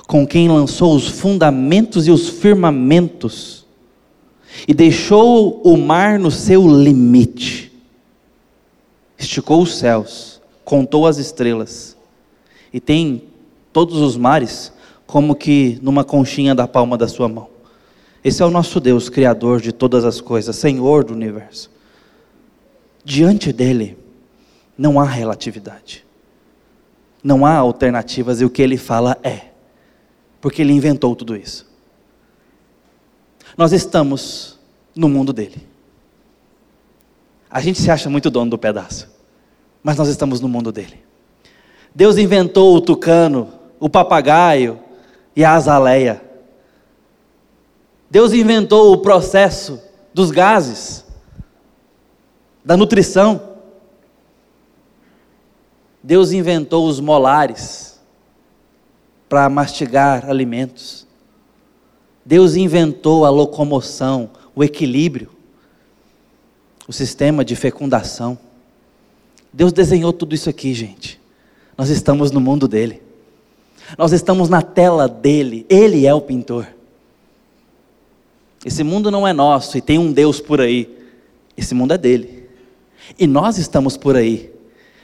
com 0.07 0.25
quem 0.25 0.49
lançou 0.49 0.95
os 0.95 1.07
fundamentos 1.07 2.07
e 2.07 2.11
os 2.11 2.27
firmamentos, 2.27 3.65
e 4.67 4.73
deixou 4.73 5.61
o 5.63 5.77
mar 5.77 6.19
no 6.19 6.31
seu 6.31 6.67
limite, 6.67 7.71
esticou 9.17 9.61
os 9.61 9.77
céus, 9.77 10.41
contou 10.65 11.05
as 11.07 11.17
estrelas, 11.17 11.95
e 12.73 12.79
tem 12.79 13.23
todos 13.71 14.01
os 14.01 14.17
mares 14.17 14.73
como 15.05 15.35
que 15.35 15.79
numa 15.81 16.03
conchinha 16.03 16.53
da 16.53 16.67
palma 16.67 16.97
da 16.97 17.07
sua 17.07 17.29
mão. 17.29 17.50
Esse 18.23 18.41
é 18.41 18.45
o 18.45 18.51
nosso 18.51 18.79
Deus, 18.79 19.09
Criador 19.09 19.59
de 19.59 19.71
todas 19.71 20.05
as 20.05 20.21
coisas, 20.21 20.55
Senhor 20.55 21.03
do 21.03 21.13
universo. 21.13 21.71
Diante 23.03 23.51
dele, 23.51 23.97
não 24.77 24.99
há 24.99 25.05
relatividade, 25.05 26.05
não 27.23 27.45
há 27.45 27.55
alternativas, 27.55 28.41
e 28.41 28.45
o 28.45 28.49
que 28.49 28.61
ele 28.61 28.77
fala 28.77 29.17
é 29.23 29.51
porque 30.41 30.61
ele 30.61 30.73
inventou 30.73 31.15
tudo 31.15 31.35
isso. 31.35 31.69
Nós 33.55 33.71
estamos 33.71 34.59
no 34.95 35.07
mundo 35.07 35.31
dele. 35.31 35.67
A 37.49 37.61
gente 37.61 37.79
se 37.79 37.91
acha 37.91 38.09
muito 38.09 38.29
dono 38.29 38.49
do 38.49 38.57
pedaço, 38.57 39.09
mas 39.83 39.97
nós 39.97 40.07
estamos 40.07 40.41
no 40.41 40.47
mundo 40.47 40.71
dele. 40.71 41.03
Deus 41.93 42.17
inventou 42.17 42.75
o 42.75 42.81
tucano, 42.81 43.53
o 43.79 43.89
papagaio 43.89 44.79
e 45.35 45.43
a 45.43 45.53
azaleia. 45.53 46.30
Deus 48.11 48.33
inventou 48.33 48.91
o 48.91 48.97
processo 48.97 49.81
dos 50.13 50.31
gases, 50.31 51.05
da 52.63 52.75
nutrição. 52.75 53.41
Deus 56.03 56.33
inventou 56.33 56.85
os 56.89 56.99
molares 56.99 58.01
para 59.29 59.47
mastigar 59.47 60.29
alimentos. 60.29 61.07
Deus 62.25 62.57
inventou 62.57 63.23
a 63.25 63.29
locomoção, 63.29 64.31
o 64.53 64.61
equilíbrio, 64.61 65.29
o 66.89 66.91
sistema 66.91 67.45
de 67.45 67.55
fecundação. 67.55 68.37
Deus 69.53 69.71
desenhou 69.71 70.11
tudo 70.11 70.35
isso 70.35 70.49
aqui, 70.49 70.73
gente. 70.73 71.17
Nós 71.77 71.87
estamos 71.87 72.29
no 72.29 72.41
mundo 72.41 72.67
dele. 72.67 73.01
Nós 73.97 74.11
estamos 74.11 74.49
na 74.49 74.61
tela 74.61 75.07
dele. 75.07 75.65
Ele 75.69 76.05
é 76.05 76.13
o 76.13 76.19
pintor. 76.19 76.67
Esse 78.65 78.83
mundo 78.83 79.09
não 79.09 79.27
é 79.27 79.33
nosso 79.33 79.77
e 79.77 79.81
tem 79.81 79.97
um 79.97 80.11
Deus 80.11 80.39
por 80.39 80.61
aí. 80.61 80.97
Esse 81.57 81.73
mundo 81.73 81.93
é 81.93 81.97
dele. 81.97 82.47
E 83.17 83.25
nós 83.25 83.57
estamos 83.57 83.97
por 83.97 84.15
aí. 84.15 84.51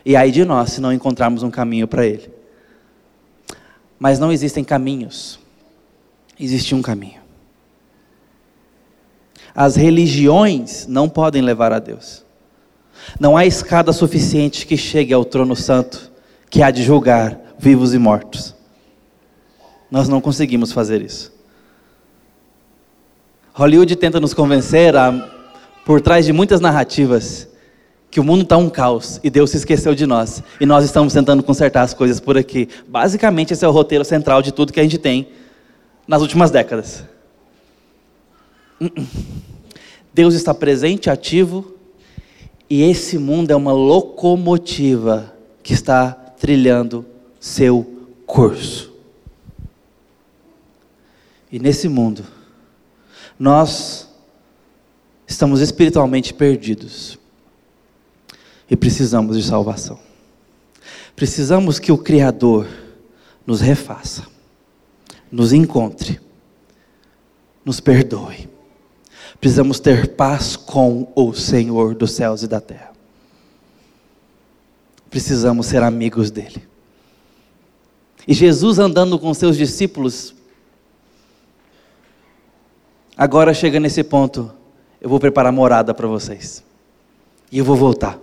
E 0.05 0.15
aí 0.15 0.31
de 0.31 0.45
nós 0.45 0.71
se 0.71 0.81
não 0.81 0.93
encontrarmos 0.93 1.43
um 1.43 1.49
caminho 1.49 1.87
para 1.87 2.05
ele. 2.05 2.29
Mas 3.99 4.19
não 4.19 4.31
existem 4.31 4.63
caminhos. 4.63 5.39
Existe 6.39 6.75
um 6.75 6.81
caminho. 6.81 7.19
As 9.55 9.75
religiões 9.75 10.85
não 10.87 11.09
podem 11.09 11.41
levar 11.41 11.73
a 11.73 11.79
Deus. 11.79 12.23
Não 13.19 13.35
há 13.35 13.45
escada 13.45 13.91
suficiente 13.91 14.67
que 14.67 14.77
chegue 14.77 15.13
ao 15.13 15.25
trono 15.25 15.55
santo, 15.55 16.11
que 16.49 16.61
há 16.61 16.69
de 16.69 16.83
julgar 16.83 17.39
vivos 17.57 17.93
e 17.93 17.97
mortos. 17.97 18.53
Nós 19.89 20.07
não 20.07 20.21
conseguimos 20.21 20.71
fazer 20.71 21.01
isso. 21.01 21.36
Hollywood 23.57 23.95
tenta 23.95 24.19
nos 24.19 24.35
convencer, 24.35 24.95
a, 24.95 25.11
por 25.83 25.99
trás 25.99 26.27
de 26.27 26.31
muitas 26.31 26.61
narrativas, 26.61 27.47
que 28.11 28.19
o 28.19 28.23
mundo 28.23 28.43
está 28.43 28.55
um 28.55 28.69
caos 28.69 29.19
e 29.23 29.31
Deus 29.31 29.49
se 29.49 29.57
esqueceu 29.57 29.95
de 29.95 30.05
nós 30.05 30.43
e 30.61 30.65
nós 30.65 30.85
estamos 30.85 31.11
tentando 31.11 31.41
consertar 31.41 31.81
as 31.81 31.91
coisas 31.91 32.19
por 32.19 32.37
aqui. 32.37 32.69
Basicamente, 32.87 33.53
esse 33.53 33.65
é 33.65 33.67
o 33.67 33.71
roteiro 33.71 34.05
central 34.05 34.43
de 34.43 34.51
tudo 34.51 34.71
que 34.71 34.79
a 34.79 34.83
gente 34.83 34.99
tem 34.99 35.29
nas 36.07 36.21
últimas 36.21 36.51
décadas. 36.51 37.03
Deus 40.13 40.35
está 40.35 40.53
presente, 40.53 41.09
ativo, 41.09 41.73
e 42.69 42.83
esse 42.83 43.17
mundo 43.17 43.49
é 43.49 43.55
uma 43.55 43.73
locomotiva 43.73 45.33
que 45.63 45.73
está 45.73 46.11
trilhando 46.11 47.03
seu 47.39 48.05
curso. 48.23 48.93
E 51.51 51.57
nesse 51.57 51.89
mundo, 51.89 52.36
nós 53.37 54.09
estamos 55.27 55.61
espiritualmente 55.61 56.33
perdidos 56.33 57.17
e 58.69 58.75
precisamos 58.75 59.37
de 59.37 59.43
salvação. 59.43 59.99
Precisamos 61.15 61.79
que 61.79 61.91
o 61.91 61.97
Criador 61.97 62.67
nos 63.45 63.61
refaça, 63.61 64.25
nos 65.31 65.53
encontre, 65.53 66.19
nos 67.63 67.79
perdoe. 67.79 68.49
Precisamos 69.39 69.79
ter 69.79 70.15
paz 70.15 70.55
com 70.55 71.11
o 71.15 71.33
Senhor 71.33 71.95
dos 71.95 72.11
céus 72.11 72.43
e 72.43 72.47
da 72.47 72.59
terra. 72.59 72.91
Precisamos 75.09 75.67
ser 75.67 75.83
amigos 75.83 76.31
dele. 76.31 76.67
E 78.27 78.33
Jesus 78.33 78.77
andando 78.77 79.17
com 79.17 79.33
seus 79.33 79.55
discípulos, 79.55 80.35
agora 83.17 83.53
chega 83.53 83.79
nesse 83.79 84.03
ponto, 84.03 84.51
eu 85.01 85.09
vou 85.09 85.19
preparar 85.19 85.51
morada 85.51 85.93
para 85.93 86.07
vocês. 86.07 86.63
E 87.51 87.57
eu 87.57 87.65
vou 87.65 87.75
voltar. 87.75 88.19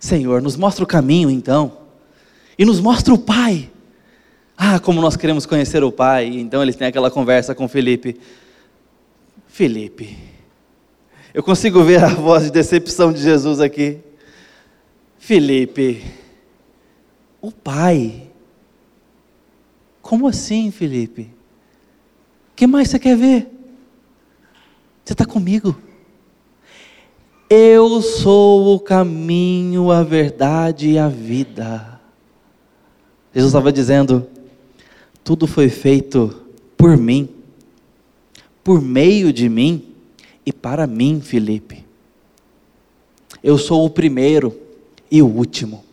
Senhor, 0.00 0.40
nos 0.42 0.56
mostra 0.56 0.84
o 0.84 0.86
caminho 0.86 1.30
então, 1.30 1.72
e 2.58 2.64
nos 2.64 2.80
mostra 2.80 3.12
o 3.12 3.18
Pai. 3.18 3.70
Ah, 4.56 4.80
como 4.80 5.00
nós 5.00 5.16
queremos 5.16 5.46
conhecer 5.46 5.84
o 5.84 5.92
Pai. 5.92 6.26
Então 6.26 6.60
eles 6.62 6.74
têm 6.74 6.88
aquela 6.88 7.10
conversa 7.10 7.54
com 7.54 7.68
Felipe. 7.68 8.18
Felipe, 9.46 10.16
eu 11.32 11.42
consigo 11.42 11.82
ver 11.82 12.02
a 12.02 12.08
voz 12.08 12.44
de 12.44 12.50
decepção 12.50 13.12
de 13.12 13.20
Jesus 13.20 13.60
aqui. 13.60 13.98
Felipe, 15.18 16.04
o 17.40 17.52
Pai. 17.52 18.28
Como 20.00 20.26
assim, 20.26 20.70
Felipe? 20.70 21.37
Que 22.58 22.66
mais 22.66 22.88
você 22.88 22.98
quer 22.98 23.16
ver? 23.16 23.46
Você 25.04 25.12
está 25.12 25.24
comigo. 25.24 25.76
Eu 27.48 28.02
sou 28.02 28.74
o 28.74 28.80
caminho, 28.80 29.92
a 29.92 30.02
verdade 30.02 30.90
e 30.90 30.98
a 30.98 31.06
vida. 31.08 32.00
Jesus 33.32 33.50
estava 33.50 33.70
dizendo: 33.70 34.26
tudo 35.22 35.46
foi 35.46 35.68
feito 35.68 36.48
por 36.76 36.96
mim, 36.96 37.28
por 38.64 38.82
meio 38.82 39.32
de 39.32 39.48
mim 39.48 39.94
e 40.44 40.52
para 40.52 40.84
mim, 40.84 41.20
Felipe. 41.20 41.84
Eu 43.40 43.56
sou 43.56 43.86
o 43.86 43.90
primeiro 43.90 44.52
e 45.08 45.22
o 45.22 45.28
último. 45.28 45.84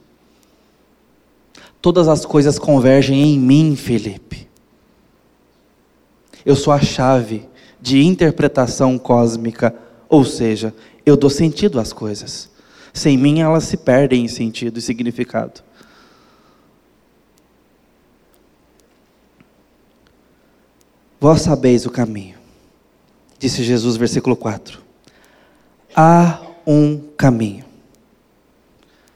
Todas 1.80 2.08
as 2.08 2.26
coisas 2.26 2.58
convergem 2.58 3.22
em 3.22 3.40
mim, 3.40 3.76
Felipe. 3.76 4.46
Eu 6.46 6.56
sou 6.56 6.72
a 6.72 6.80
chave 6.80 7.50
de 7.82 8.04
interpretação 8.04 8.98
cósmica, 8.98 9.76
ou 10.08 10.24
seja, 10.24 10.74
eu 11.06 11.18
dou 11.18 11.30
sentido 11.30 11.80
às 11.80 11.92
coisas. 11.92 12.50
Sem 12.94 13.18
mim 13.18 13.42
elas 13.42 13.64
se 13.66 13.78
perdem 13.78 14.24
em 14.24 14.28
sentido 14.28 14.78
e 14.78 14.82
significado. 14.82 15.62
Vós 21.20 21.42
sabeis 21.42 21.86
o 21.86 21.90
caminho, 21.90 22.38
disse 23.40 23.64
Jesus, 23.64 23.98
versículo 23.98 24.36
4. 24.36 24.80
Há 25.96 26.42
um 26.68 27.00
caminho. 27.18 27.66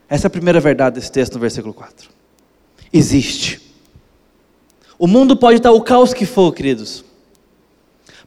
Essa 0.07 0.25
é 0.25 0.27
a 0.27 0.31
primeira 0.31 0.59
verdade 0.59 0.95
desse 0.95 1.12
texto 1.12 1.36
no 1.36 1.39
versículo 1.39 1.74
4. 1.74 2.09
Existe. 2.91 3.62
O 4.98 5.05
mundo 5.05 5.38
pode 5.38 5.57
estar 5.57 5.71
o 5.71 5.81
caos 5.81 6.13
que 6.13 6.25
for, 6.25 6.51
queridos. 6.51 7.05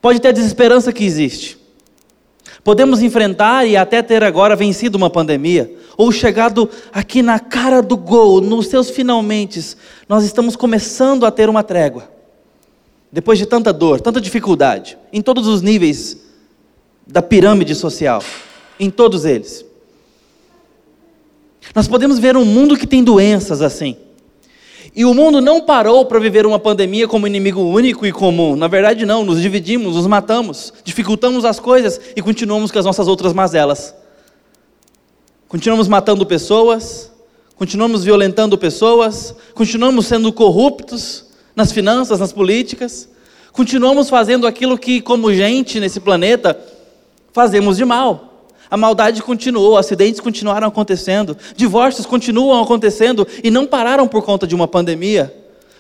Pode 0.02 0.20
ter 0.20 0.28
a 0.28 0.32
desesperança 0.32 0.92
que 0.92 1.04
existe. 1.04 1.56
Podemos 2.64 3.00
enfrentar 3.00 3.64
e 3.66 3.76
até 3.76 4.02
ter 4.02 4.24
agora 4.24 4.56
vencido 4.56 4.98
uma 4.98 5.08
pandemia, 5.08 5.74
ou 5.96 6.10
chegado 6.10 6.68
aqui 6.92 7.22
na 7.22 7.38
cara 7.38 7.80
do 7.80 7.96
gol, 7.96 8.40
nos 8.40 8.66
seus 8.66 8.90
finalmente, 8.90 9.76
nós 10.08 10.24
estamos 10.24 10.56
começando 10.56 11.24
a 11.24 11.30
ter 11.30 11.48
uma 11.48 11.62
trégua. 11.62 12.10
Depois 13.12 13.38
de 13.38 13.46
tanta 13.46 13.72
dor, 13.72 14.00
tanta 14.00 14.20
dificuldade, 14.20 14.98
em 15.12 15.22
todos 15.22 15.46
os 15.46 15.62
níveis 15.62 16.18
da 17.06 17.22
pirâmide 17.22 17.74
social, 17.74 18.22
em 18.80 18.90
todos 18.90 19.24
eles. 19.24 19.64
Nós 21.74 21.86
podemos 21.86 22.18
ver 22.18 22.36
um 22.36 22.44
mundo 22.44 22.76
que 22.76 22.86
tem 22.86 23.04
doenças 23.04 23.62
assim. 23.62 23.96
E 24.94 25.06
o 25.06 25.14
mundo 25.14 25.40
não 25.40 25.62
parou 25.62 26.04
para 26.04 26.18
viver 26.18 26.44
uma 26.44 26.58
pandemia 26.58 27.08
como 27.08 27.26
inimigo 27.26 27.60
único 27.60 28.04
e 28.04 28.12
comum. 28.12 28.54
Na 28.54 28.68
verdade, 28.68 29.06
não, 29.06 29.24
nos 29.24 29.40
dividimos, 29.40 29.96
nos 29.96 30.06
matamos, 30.06 30.72
dificultamos 30.84 31.46
as 31.46 31.58
coisas 31.58 31.98
e 32.14 32.20
continuamos 32.20 32.70
com 32.70 32.78
as 32.78 32.84
nossas 32.84 33.08
outras 33.08 33.32
mazelas. 33.32 33.94
Continuamos 35.48 35.88
matando 35.88 36.26
pessoas, 36.26 37.10
continuamos 37.56 38.04
violentando 38.04 38.58
pessoas, 38.58 39.34
continuamos 39.54 40.06
sendo 40.06 40.30
corruptos 40.30 41.26
nas 41.56 41.72
finanças, 41.72 42.20
nas 42.20 42.32
políticas, 42.32 43.08
continuamos 43.52 44.10
fazendo 44.10 44.46
aquilo 44.46 44.76
que, 44.76 45.00
como 45.00 45.32
gente 45.32 45.80
nesse 45.80 46.00
planeta, 46.00 46.58
fazemos 47.32 47.78
de 47.78 47.84
mal. 47.84 48.31
A 48.72 48.76
maldade 48.78 49.22
continuou, 49.22 49.76
acidentes 49.76 50.18
continuaram 50.18 50.66
acontecendo, 50.66 51.36
divórcios 51.54 52.06
continuam 52.06 52.62
acontecendo 52.62 53.28
e 53.44 53.50
não 53.50 53.66
pararam 53.66 54.08
por 54.08 54.22
conta 54.22 54.46
de 54.46 54.54
uma 54.54 54.66
pandemia. 54.66 55.30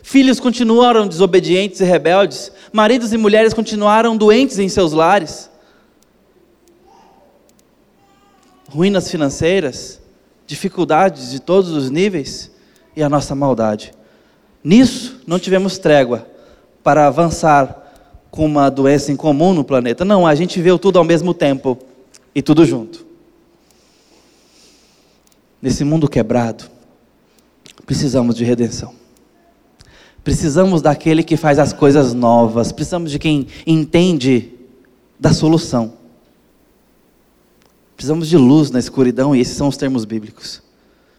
Filhos 0.02 0.38
continuaram 0.38 1.08
desobedientes 1.08 1.80
e 1.80 1.84
rebeldes, 1.84 2.52
maridos 2.70 3.10
e 3.14 3.16
mulheres 3.16 3.54
continuaram 3.54 4.14
doentes 4.14 4.58
em 4.58 4.68
seus 4.68 4.92
lares. 4.92 5.50
Ruínas 8.68 9.10
financeiras, 9.10 9.98
dificuldades 10.46 11.30
de 11.30 11.40
todos 11.40 11.70
os 11.70 11.88
níveis 11.88 12.50
e 12.94 13.02
a 13.02 13.08
nossa 13.08 13.34
maldade. 13.34 13.94
Nisso 14.62 15.18
não 15.26 15.38
tivemos 15.38 15.78
trégua 15.78 16.26
para 16.84 17.06
avançar 17.06 17.90
com 18.30 18.44
uma 18.44 18.68
doença 18.68 19.10
em 19.10 19.16
comum 19.16 19.54
no 19.54 19.64
planeta. 19.64 20.04
Não, 20.04 20.26
a 20.26 20.34
gente 20.34 20.60
viu 20.60 20.78
tudo 20.78 20.98
ao 20.98 21.04
mesmo 21.04 21.32
tempo 21.32 21.78
e 22.34 22.42
tudo 22.42 22.64
junto. 22.64 23.06
Nesse 25.60 25.84
mundo 25.84 26.08
quebrado, 26.08 26.64
precisamos 27.86 28.34
de 28.34 28.44
redenção. 28.44 28.94
Precisamos 30.24 30.82
daquele 30.82 31.22
que 31.22 31.36
faz 31.36 31.58
as 31.58 31.72
coisas 31.72 32.14
novas, 32.14 32.72
precisamos 32.72 33.10
de 33.10 33.18
quem 33.18 33.46
entende 33.66 34.52
da 35.18 35.32
solução. 35.32 35.94
Precisamos 37.96 38.28
de 38.28 38.36
luz 38.36 38.70
na 38.70 38.78
escuridão, 38.78 39.34
e 39.34 39.40
esses 39.40 39.56
são 39.56 39.68
os 39.68 39.76
termos 39.76 40.04
bíblicos. 40.04 40.62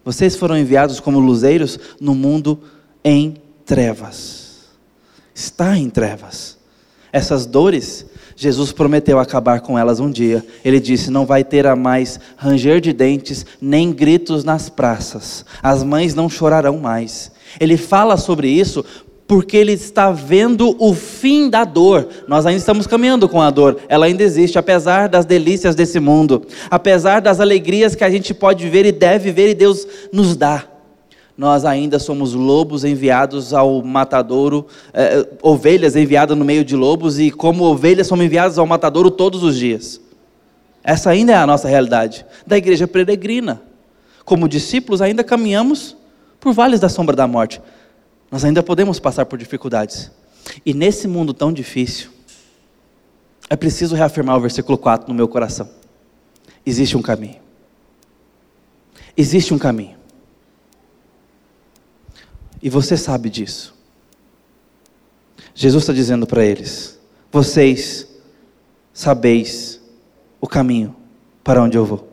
Vocês 0.03 0.35
foram 0.35 0.57
enviados 0.57 0.99
como 0.99 1.19
luzeiros 1.19 1.79
no 1.99 2.13
mundo 2.13 2.59
em 3.03 3.37
trevas. 3.65 4.65
Está 5.33 5.77
em 5.77 5.89
trevas. 5.89 6.57
Essas 7.11 7.45
dores 7.45 8.05
Jesus 8.35 8.71
prometeu 8.71 9.19
acabar 9.19 9.61
com 9.61 9.77
elas 9.77 9.99
um 9.99 10.09
dia. 10.09 10.45
Ele 10.63 10.79
disse: 10.79 11.11
Não 11.11 11.25
vai 11.25 11.43
ter 11.43 11.67
a 11.67 11.75
mais 11.75 12.19
ranger 12.35 12.81
de 12.81 12.93
dentes, 12.93 13.45
nem 13.61 13.91
gritos 13.91 14.43
nas 14.43 14.69
praças. 14.69 15.45
As 15.61 15.83
mães 15.83 16.15
não 16.15 16.29
chorarão 16.29 16.77
mais. 16.77 17.31
Ele 17.59 17.77
fala 17.77 18.17
sobre 18.17 18.47
isso 18.47 18.83
porque 19.27 19.55
ele 19.55 19.71
está 19.71 20.11
vendo 20.11 20.75
o 20.79 20.93
fim 20.93 21.49
da 21.49 21.63
dor. 21.63 22.07
Nós 22.27 22.45
ainda 22.45 22.59
estamos 22.59 22.85
caminhando 22.85 23.29
com 23.29 23.41
a 23.41 23.49
dor, 23.49 23.77
ela 23.87 24.05
ainda 24.05 24.21
existe, 24.21 24.59
apesar 24.59 25.07
das 25.07 25.25
delícias 25.25 25.75
desse 25.75 25.99
mundo, 25.99 26.45
apesar 26.69 27.21
das 27.21 27.39
alegrias 27.39 27.95
que 27.95 28.03
a 28.03 28.09
gente 28.09 28.33
pode 28.33 28.63
viver 28.63 28.85
e 28.85 28.91
deve 28.91 29.31
viver 29.31 29.51
e 29.51 29.55
Deus 29.55 29.87
nos 30.11 30.35
dá 30.35 30.72
nós 31.37 31.65
ainda 31.65 31.97
somos 31.97 32.33
lobos 32.33 32.83
enviados 32.83 33.53
ao 33.53 33.81
matadouro, 33.81 34.67
é, 34.93 35.27
ovelhas 35.41 35.95
enviadas 35.95 36.37
no 36.37 36.45
meio 36.45 36.63
de 36.63 36.75
lobos, 36.75 37.19
e 37.19 37.31
como 37.31 37.63
ovelhas 37.63 38.07
somos 38.07 38.25
enviados 38.25 38.59
ao 38.59 38.67
matadouro 38.67 39.09
todos 39.09 39.41
os 39.43 39.57
dias. 39.57 39.99
Essa 40.83 41.09
ainda 41.09 41.33
é 41.33 41.35
a 41.35 41.47
nossa 41.47 41.67
realidade 41.67 42.25
da 42.45 42.57
igreja 42.57 42.87
peregrina. 42.87 43.61
Como 44.25 44.47
discípulos, 44.47 45.01
ainda 45.01 45.23
caminhamos 45.23 45.97
por 46.39 46.53
vales 46.53 46.79
da 46.79 46.89
sombra 46.89 47.15
da 47.15 47.27
morte. 47.27 47.61
Nós 48.29 48.43
ainda 48.45 48.61
podemos 48.61 48.99
passar 48.99 49.25
por 49.25 49.39
dificuldades. 49.39 50.11
E 50.65 50.73
nesse 50.73 51.07
mundo 51.07 51.33
tão 51.33 51.53
difícil, 51.53 52.09
é 53.49 53.55
preciso 53.55 53.95
reafirmar 53.95 54.37
o 54.37 54.41
versículo 54.41 54.77
4 54.77 55.07
no 55.07 55.15
meu 55.15 55.27
coração. 55.27 55.69
Existe 56.65 56.97
um 56.97 57.01
caminho. 57.01 57.37
Existe 59.15 59.53
um 59.53 59.57
caminho. 59.57 60.02
E 62.63 62.69
você 62.69 62.95
sabe 62.95 63.29
disso. 63.29 63.75
Jesus 65.53 65.83
está 65.83 65.91
dizendo 65.91 66.25
para 66.25 66.45
eles: 66.45 66.97
vocês 67.29 68.07
sabeis 68.93 69.81
o 70.39 70.47
caminho 70.47 70.95
para 71.43 71.61
onde 71.61 71.77
eu 71.77 71.85
vou. 71.85 72.07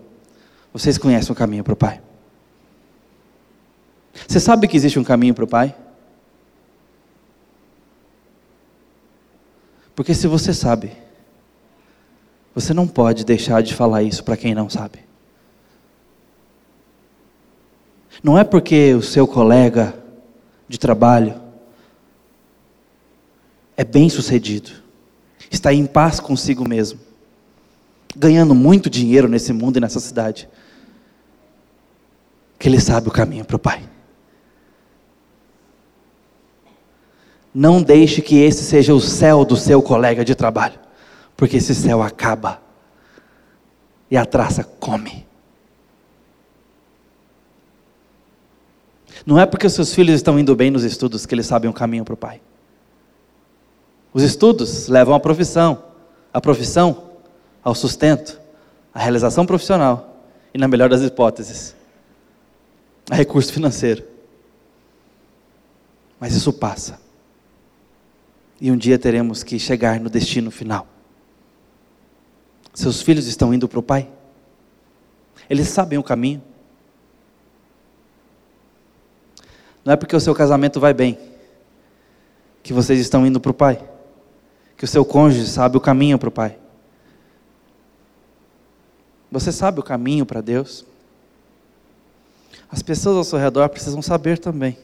Vocês 0.73 0.99
conhecem 0.99 1.31
o 1.31 1.37
caminho 1.37 1.63
para 1.63 1.73
o 1.73 1.77
Pai. 1.77 2.03
Você 4.27 4.41
sabe 4.41 4.67
que 4.67 4.77
existe 4.77 4.99
um 4.99 5.05
caminho 5.05 5.35
para 5.35 5.45
o 5.45 5.49
Pai? 5.49 5.73
Porque 9.95 10.15
se 10.15 10.27
você 10.27 10.53
sabe, 10.53 10.97
você 12.53 12.75
não 12.75 12.89
pode 12.89 13.25
deixar 13.25 13.63
de 13.63 13.73
falar 13.73 14.03
isso 14.03 14.25
para 14.25 14.37
quem 14.37 14.53
não 14.53 14.69
sabe. 14.69 14.99
Não 18.21 18.37
é 18.37 18.43
porque 18.43 18.95
o 18.95 19.03
seu 19.03 19.29
colega 19.29 20.00
de 20.71 20.79
trabalho, 20.79 21.35
é 23.77 23.83
bem 23.83 24.09
sucedido, 24.09 24.71
está 25.51 25.75
em 25.75 25.85
paz 25.85 26.21
consigo 26.21 26.67
mesmo, 26.67 27.01
ganhando 28.15 28.55
muito 28.55 28.89
dinheiro 28.89 29.27
nesse 29.27 29.53
mundo 29.53 29.79
e 29.79 29.81
nessa 29.81 29.99
cidade, 29.99 30.49
que 32.57 32.69
ele 32.69 32.81
sabe 32.81 33.09
o 33.09 33.11
caminho 33.11 33.45
para 33.45 33.57
o 33.57 33.59
Pai. 33.59 33.83
Não 37.53 37.83
deixe 37.83 38.23
que 38.23 38.39
esse 38.39 38.63
seja 38.63 38.95
o 38.95 39.01
céu 39.01 39.45
do 39.45 39.57
seu 39.57 39.83
colega 39.83 40.25
de 40.25 40.37
trabalho, 40.37 40.79
porque 41.37 41.57
esse 41.57 41.75
céu 41.75 42.01
acaba. 42.01 42.63
E 44.09 44.17
a 44.17 44.25
traça 44.25 44.63
come. 44.63 45.27
Não 49.27 49.39
é 49.39 49.47
porque 49.47 49.69
seus 49.69 49.95
filhos 49.95 50.17
estão 50.17 50.39
indo 50.39 50.55
bem 50.57 50.71
nos 50.71 50.85
estudos 50.85 51.27
que 51.27 51.35
eles 51.35 51.47
sabem 51.47 51.71
o 51.71 51.75
caminho 51.75 52.05
para 52.05 52.15
o 52.15 52.17
Pai. 52.17 52.41
Os 54.13 54.23
estudos 54.23 54.89
levam 54.89 55.15
à 55.15 55.21
profissão, 55.21 55.85
a 56.33 56.41
profissão 56.41 57.11
ao 57.63 57.75
sustento, 57.75 58.41
à 58.93 58.99
realização 58.99 59.47
profissional 59.47 60.25
e, 60.53 60.59
na 60.59 60.67
melhor 60.67 60.89
das 60.89 61.03
hipóteses, 61.03 61.75
a 63.11 63.15
recurso 63.15 63.53
financeiro. 63.53 64.05
Mas 66.19 66.35
isso 66.35 66.53
passa. 66.53 67.01
E 68.61 68.71
um 68.71 68.77
dia 68.77 68.99
teremos 68.99 69.43
que 69.43 69.59
chegar 69.59 70.01
no 70.01 70.11
destino 70.11 70.51
final. 70.51 70.87
Seus 72.75 73.01
filhos 73.01 73.27
estão 73.27 73.55
indo 73.55 73.69
para 73.69 73.79
o 73.79 73.83
Pai? 73.83 74.09
Eles 75.49 75.69
sabem 75.69 75.99
o 75.99 76.03
caminho. 76.03 76.43
Não 79.91 79.95
é 79.95 79.97
porque 79.97 80.15
o 80.15 80.21
seu 80.21 80.33
casamento 80.33 80.79
vai 80.79 80.95
bem 80.95 81.19
que 82.63 82.73
vocês 82.73 83.01
estão 83.01 83.27
indo 83.27 83.41
para 83.41 83.51
o 83.51 83.53
Pai, 83.53 83.83
que 84.77 84.85
o 84.85 84.87
seu 84.87 85.05
cônjuge 85.05 85.49
sabe 85.49 85.77
o 85.77 85.81
caminho 85.81 86.17
para 86.17 86.29
o 86.29 86.31
Pai. 86.31 86.57
Você 89.33 89.51
sabe 89.51 89.81
o 89.81 89.83
caminho 89.83 90.25
para 90.25 90.41
Deus? 90.41 90.87
As 92.71 92.85
pessoas 92.85 93.17
ao 93.17 93.25
seu 93.25 93.37
redor 93.37 93.69
precisam 93.69 94.01
saber 94.01 94.39
também. 94.39 94.79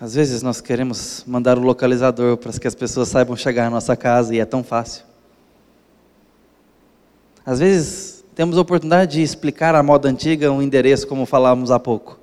Às 0.00 0.14
vezes 0.14 0.42
nós 0.42 0.60
queremos 0.60 1.22
mandar 1.28 1.56
o 1.58 1.62
localizador 1.62 2.38
para 2.38 2.50
que 2.58 2.66
as 2.66 2.74
pessoas 2.74 3.06
saibam 3.06 3.36
chegar 3.36 3.68
à 3.68 3.70
nossa 3.70 3.96
casa 3.96 4.34
e 4.34 4.40
é 4.40 4.44
tão 4.44 4.64
fácil. 4.64 5.04
Às 7.46 7.60
vezes 7.60 8.11
temos 8.34 8.56
a 8.56 8.60
oportunidade 8.60 9.12
de 9.12 9.22
explicar 9.22 9.74
à 9.74 9.82
moda 9.82 10.08
antiga 10.08 10.50
um 10.50 10.62
endereço, 10.62 11.06
como 11.06 11.26
falávamos 11.26 11.70
há 11.70 11.78
pouco. 11.78 12.18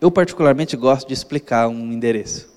Eu, 0.00 0.10
particularmente, 0.10 0.76
gosto 0.76 1.08
de 1.08 1.14
explicar 1.14 1.68
um 1.68 1.92
endereço. 1.92 2.52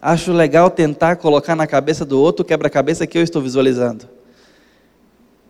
Acho 0.00 0.32
legal 0.32 0.70
tentar 0.70 1.16
colocar 1.16 1.56
na 1.56 1.66
cabeça 1.66 2.04
do 2.04 2.20
outro 2.20 2.44
quebra-cabeça 2.44 3.06
que 3.06 3.18
eu 3.18 3.22
estou 3.22 3.42
visualizando. 3.42 4.08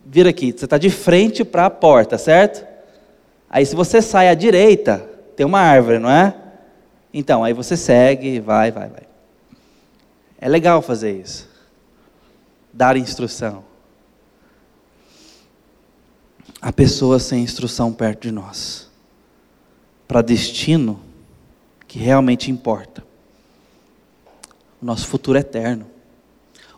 Vira 0.03 0.29
aqui, 0.29 0.51
você 0.51 0.65
está 0.65 0.77
de 0.79 0.89
frente 0.89 1.45
para 1.45 1.67
a 1.67 1.69
porta, 1.69 2.17
certo? 2.17 2.65
Aí, 3.47 3.63
se 3.63 3.75
você 3.75 4.01
sai 4.01 4.27
à 4.29 4.33
direita, 4.33 5.07
tem 5.35 5.45
uma 5.45 5.59
árvore, 5.59 5.99
não 5.99 6.09
é? 6.09 6.33
Então, 7.13 7.43
aí 7.43 7.53
você 7.53 7.77
segue, 7.77 8.39
vai, 8.39 8.71
vai, 8.71 8.89
vai. 8.89 9.03
É 10.41 10.49
legal 10.49 10.81
fazer 10.81 11.11
isso. 11.11 11.47
Dar 12.73 12.97
instrução. 12.97 13.68
Há 16.61 16.73
pessoas 16.73 17.23
sem 17.23 17.41
instrução 17.41 17.93
perto 17.93 18.23
de 18.23 18.31
nós 18.31 18.89
para 20.07 20.21
destino 20.21 20.99
que 21.87 21.99
realmente 21.99 22.51
importa. 22.51 23.03
O 24.81 24.85
nosso 24.85 25.07
futuro 25.07 25.37
é 25.37 25.41
eterno. 25.41 25.85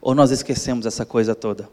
Ou 0.02 0.14
nós 0.14 0.32
esquecemos 0.32 0.86
essa 0.86 1.06
coisa 1.06 1.34
toda? 1.34 1.70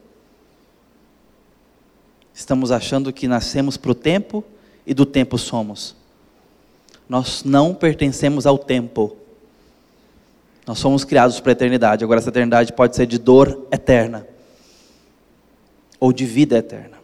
Estamos 2.32 2.70
achando 2.70 3.12
que 3.12 3.26
nascemos 3.26 3.76
para 3.76 3.90
o 3.90 3.94
tempo 3.94 4.44
e 4.86 4.94
do 4.94 5.04
tempo 5.04 5.36
somos. 5.36 5.96
Nós 7.08 7.42
não 7.42 7.74
pertencemos 7.74 8.46
ao 8.46 8.58
tempo. 8.58 9.16
Nós 10.66 10.78
somos 10.78 11.04
criados 11.04 11.40
para 11.40 11.50
a 11.50 11.54
eternidade. 11.54 12.04
Agora, 12.04 12.20
essa 12.20 12.28
eternidade 12.28 12.72
pode 12.72 12.94
ser 12.94 13.06
de 13.06 13.18
dor 13.18 13.66
eterna 13.72 14.26
ou 15.98 16.12
de 16.12 16.26
vida 16.26 16.58
eterna. 16.58 16.97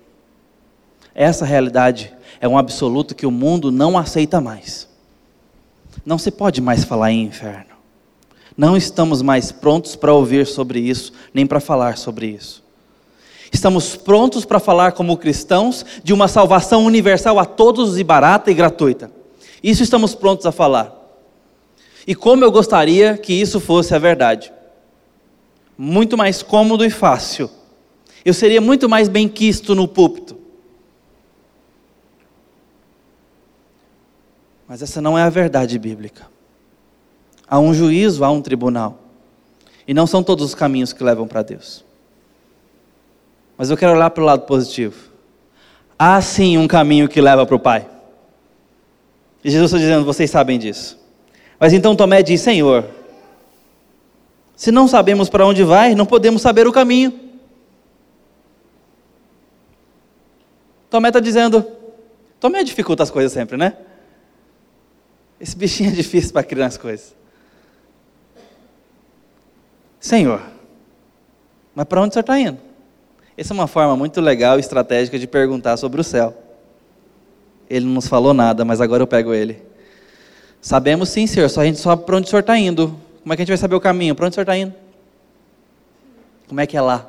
Essa 1.14 1.44
realidade 1.44 2.12
é 2.40 2.48
um 2.48 2.58
absoluto 2.58 3.14
que 3.14 3.26
o 3.26 3.30
mundo 3.30 3.70
não 3.70 3.96
aceita 3.96 4.40
mais. 4.40 4.88
Não 6.04 6.18
se 6.18 6.30
pode 6.30 6.60
mais 6.60 6.84
falar 6.84 7.12
em 7.12 7.22
inferno. 7.22 7.74
Não 8.56 8.76
estamos 8.76 9.22
mais 9.22 9.52
prontos 9.52 9.96
para 9.96 10.12
ouvir 10.12 10.46
sobre 10.46 10.80
isso, 10.80 11.12
nem 11.32 11.46
para 11.46 11.60
falar 11.60 11.96
sobre 11.96 12.26
isso. 12.26 12.62
Estamos 13.52 13.94
prontos 13.96 14.44
para 14.44 14.58
falar 14.58 14.92
como 14.92 15.16
cristãos 15.16 15.86
de 16.02 16.12
uma 16.12 16.26
salvação 16.26 16.84
universal 16.84 17.38
a 17.38 17.44
todos 17.44 17.98
e 17.98 18.04
barata 18.04 18.50
e 18.50 18.54
gratuita. 18.54 19.10
Isso 19.62 19.82
estamos 19.82 20.14
prontos 20.14 20.44
a 20.44 20.52
falar. 20.52 20.92
E 22.06 22.14
como 22.14 22.44
eu 22.44 22.50
gostaria 22.50 23.16
que 23.16 23.32
isso 23.32 23.60
fosse 23.60 23.94
a 23.94 23.98
verdade. 23.98 24.52
Muito 25.78 26.18
mais 26.18 26.42
cômodo 26.42 26.84
e 26.84 26.90
fácil. 26.90 27.48
Eu 28.24 28.34
seria 28.34 28.60
muito 28.60 28.88
mais 28.88 29.08
bem 29.08 29.28
quisto 29.28 29.74
no 29.74 29.88
púlpito. 29.88 30.43
Mas 34.68 34.82
essa 34.82 35.00
não 35.00 35.18
é 35.18 35.22
a 35.22 35.30
verdade 35.30 35.78
bíblica. 35.78 36.26
Há 37.46 37.58
um 37.58 37.74
juízo, 37.74 38.24
há 38.24 38.30
um 38.30 38.40
tribunal. 38.40 38.98
E 39.86 39.92
não 39.92 40.06
são 40.06 40.22
todos 40.22 40.44
os 40.44 40.54
caminhos 40.54 40.92
que 40.92 41.04
levam 41.04 41.26
para 41.28 41.42
Deus. 41.42 41.84
Mas 43.56 43.70
eu 43.70 43.76
quero 43.76 43.92
olhar 43.92 44.10
para 44.10 44.22
o 44.22 44.26
lado 44.26 44.42
positivo. 44.46 45.12
Há 45.98 46.20
sim 46.20 46.58
um 46.58 46.66
caminho 46.66 47.08
que 47.08 47.20
leva 47.20 47.46
para 47.46 47.54
o 47.54 47.60
Pai. 47.60 47.86
E 49.44 49.50
Jesus 49.50 49.70
está 49.70 49.78
dizendo: 49.78 50.04
vocês 50.04 50.30
sabem 50.30 50.58
disso. 50.58 50.98
Mas 51.60 51.72
então 51.72 51.94
Tomé 51.94 52.22
diz: 52.22 52.40
Senhor, 52.40 52.84
se 54.56 54.72
não 54.72 54.88
sabemos 54.88 55.28
para 55.28 55.46
onde 55.46 55.62
vai, 55.62 55.94
não 55.94 56.06
podemos 56.06 56.40
saber 56.40 56.66
o 56.66 56.72
caminho. 56.72 57.12
Tomé 60.88 61.08
está 61.08 61.20
dizendo: 61.20 61.64
Tomé 62.40 62.64
dificulta 62.64 63.02
as 63.02 63.10
coisas 63.10 63.30
sempre, 63.30 63.56
né? 63.56 63.76
Esse 65.44 65.54
bichinho 65.54 65.90
é 65.90 65.92
difícil 65.92 66.32
para 66.32 66.42
criar 66.42 66.64
as 66.64 66.78
coisas. 66.78 67.14
Senhor, 70.00 70.40
mas 71.74 71.84
para 71.84 72.00
onde 72.00 72.08
o 72.08 72.12
senhor 72.14 72.22
está 72.22 72.40
indo? 72.40 72.56
Essa 73.36 73.52
é 73.52 73.54
uma 73.54 73.66
forma 73.66 73.94
muito 73.94 74.22
legal 74.22 74.56
e 74.56 74.60
estratégica 74.60 75.18
de 75.18 75.26
perguntar 75.26 75.76
sobre 75.76 76.00
o 76.00 76.04
céu. 76.04 76.34
Ele 77.68 77.84
não 77.84 77.92
nos 77.92 78.08
falou 78.08 78.32
nada, 78.32 78.64
mas 78.64 78.80
agora 78.80 79.02
eu 79.02 79.06
pego 79.06 79.34
ele. 79.34 79.60
Sabemos 80.62 81.10
sim, 81.10 81.26
senhor, 81.26 81.50
só 81.50 81.60
a 81.60 81.66
gente 81.66 81.78
sabe 81.78 82.04
para 82.04 82.16
onde 82.16 82.26
o 82.26 82.30
senhor 82.30 82.40
está 82.40 82.56
indo. 82.56 82.98
Como 83.22 83.30
é 83.34 83.36
que 83.36 83.42
a 83.42 83.44
gente 83.44 83.50
vai 83.50 83.58
saber 83.58 83.74
o 83.74 83.80
caminho? 83.80 84.14
Para 84.14 84.24
onde 84.24 84.32
o 84.32 84.34
senhor 84.36 84.44
está 84.44 84.56
indo? 84.56 84.72
Como 86.48 86.58
é 86.58 86.66
que 86.66 86.74
é 86.74 86.80
lá? 86.80 87.06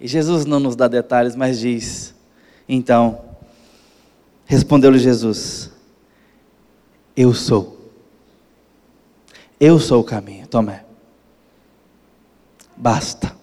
E 0.00 0.08
Jesus 0.08 0.46
não 0.46 0.58
nos 0.58 0.74
dá 0.74 0.88
detalhes, 0.88 1.36
mas 1.36 1.60
diz: 1.60 2.14
Então, 2.66 3.20
respondeu-lhe 4.46 4.98
Jesus: 4.98 5.76
eu 7.18 7.34
sou. 7.34 7.76
Eu 9.58 9.80
sou 9.80 10.00
o 10.00 10.04
caminho, 10.04 10.46
Tomé. 10.46 10.84
Basta. 12.76 13.36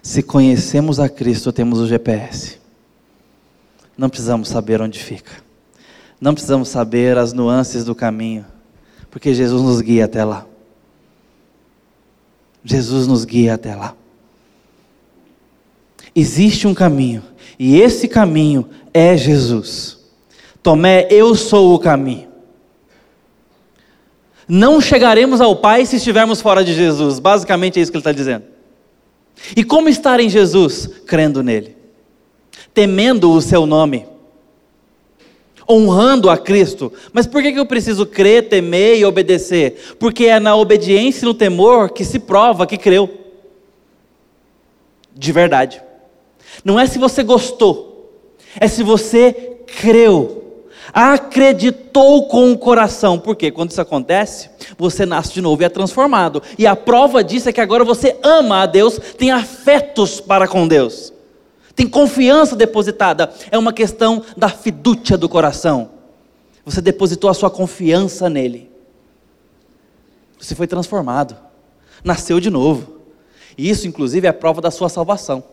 Se 0.00 0.22
conhecemos 0.22 1.00
a 1.00 1.08
Cristo, 1.08 1.52
temos 1.52 1.80
o 1.80 1.88
GPS. 1.88 2.60
Não 3.98 4.08
precisamos 4.08 4.48
saber 4.48 4.80
onde 4.80 5.02
fica. 5.02 5.42
Não 6.20 6.34
precisamos 6.34 6.68
saber 6.68 7.18
as 7.18 7.32
nuances 7.32 7.84
do 7.84 7.96
caminho, 7.96 8.46
porque 9.10 9.34
Jesus 9.34 9.60
nos 9.60 9.80
guia 9.80 10.04
até 10.04 10.24
lá. 10.24 10.46
Jesus 12.62 13.08
nos 13.08 13.24
guia 13.24 13.54
até 13.54 13.74
lá. 13.74 13.96
Existe 16.14 16.68
um 16.68 16.74
caminho, 16.74 17.24
e 17.58 17.80
esse 17.80 18.06
caminho 18.06 18.70
é 18.94 19.16
Jesus. 19.16 19.95
Tomé, 20.66 21.06
eu 21.12 21.36
sou 21.36 21.76
o 21.76 21.78
caminho. 21.78 22.26
Não 24.48 24.80
chegaremos 24.80 25.40
ao 25.40 25.54
Pai 25.54 25.86
se 25.86 25.94
estivermos 25.94 26.40
fora 26.40 26.64
de 26.64 26.74
Jesus. 26.74 27.20
Basicamente 27.20 27.78
é 27.78 27.82
isso 27.82 27.92
que 27.92 27.96
ele 27.96 28.00
está 28.00 28.10
dizendo. 28.10 28.46
E 29.56 29.62
como 29.62 29.88
estar 29.88 30.18
em 30.18 30.28
Jesus? 30.28 30.90
Crendo 31.06 31.40
nele, 31.40 31.76
temendo 32.74 33.30
o 33.30 33.40
seu 33.40 33.64
nome, 33.64 34.08
honrando 35.70 36.28
a 36.28 36.36
Cristo. 36.36 36.92
Mas 37.12 37.28
por 37.28 37.42
que 37.42 37.50
eu 37.50 37.66
preciso 37.66 38.04
crer, 38.04 38.48
temer 38.48 38.98
e 38.98 39.04
obedecer? 39.04 39.94
Porque 40.00 40.24
é 40.24 40.40
na 40.40 40.56
obediência 40.56 41.24
e 41.24 41.26
no 41.26 41.34
temor 41.34 41.90
que 41.90 42.04
se 42.04 42.18
prova 42.18 42.66
que 42.66 42.76
creu. 42.76 43.08
De 45.14 45.30
verdade. 45.30 45.80
Não 46.64 46.76
é 46.76 46.86
se 46.86 46.98
você 46.98 47.22
gostou, 47.22 48.18
é 48.58 48.66
se 48.66 48.82
você 48.82 49.60
creu 49.64 50.42
acreditou 50.92 52.26
com 52.28 52.52
o 52.52 52.58
coração. 52.58 53.18
Porque 53.18 53.50
quando 53.50 53.70
isso 53.70 53.80
acontece, 53.80 54.50
você 54.78 55.06
nasce 55.06 55.32
de 55.32 55.40
novo 55.40 55.62
e 55.62 55.64
é 55.64 55.68
transformado. 55.68 56.42
E 56.58 56.66
a 56.66 56.76
prova 56.76 57.22
disso 57.22 57.48
é 57.48 57.52
que 57.52 57.60
agora 57.60 57.84
você 57.84 58.16
ama 58.22 58.62
a 58.62 58.66
Deus, 58.66 58.98
tem 59.18 59.30
afetos 59.30 60.20
para 60.20 60.48
com 60.48 60.66
Deus. 60.66 61.12
Tem 61.74 61.86
confiança 61.86 62.56
depositada. 62.56 63.32
É 63.50 63.58
uma 63.58 63.72
questão 63.72 64.22
da 64.36 64.48
fidúcia 64.48 65.18
do 65.18 65.28
coração. 65.28 65.90
Você 66.64 66.80
depositou 66.80 67.28
a 67.28 67.34
sua 67.34 67.50
confiança 67.50 68.30
nele. 68.30 68.70
Você 70.38 70.54
foi 70.54 70.66
transformado. 70.66 71.36
Nasceu 72.02 72.40
de 72.40 72.50
novo. 72.50 72.96
E 73.58 73.68
isso, 73.68 73.86
inclusive, 73.86 74.26
é 74.26 74.30
a 74.30 74.34
prova 74.34 74.60
da 74.60 74.70
sua 74.70 74.88
salvação. 74.88 75.44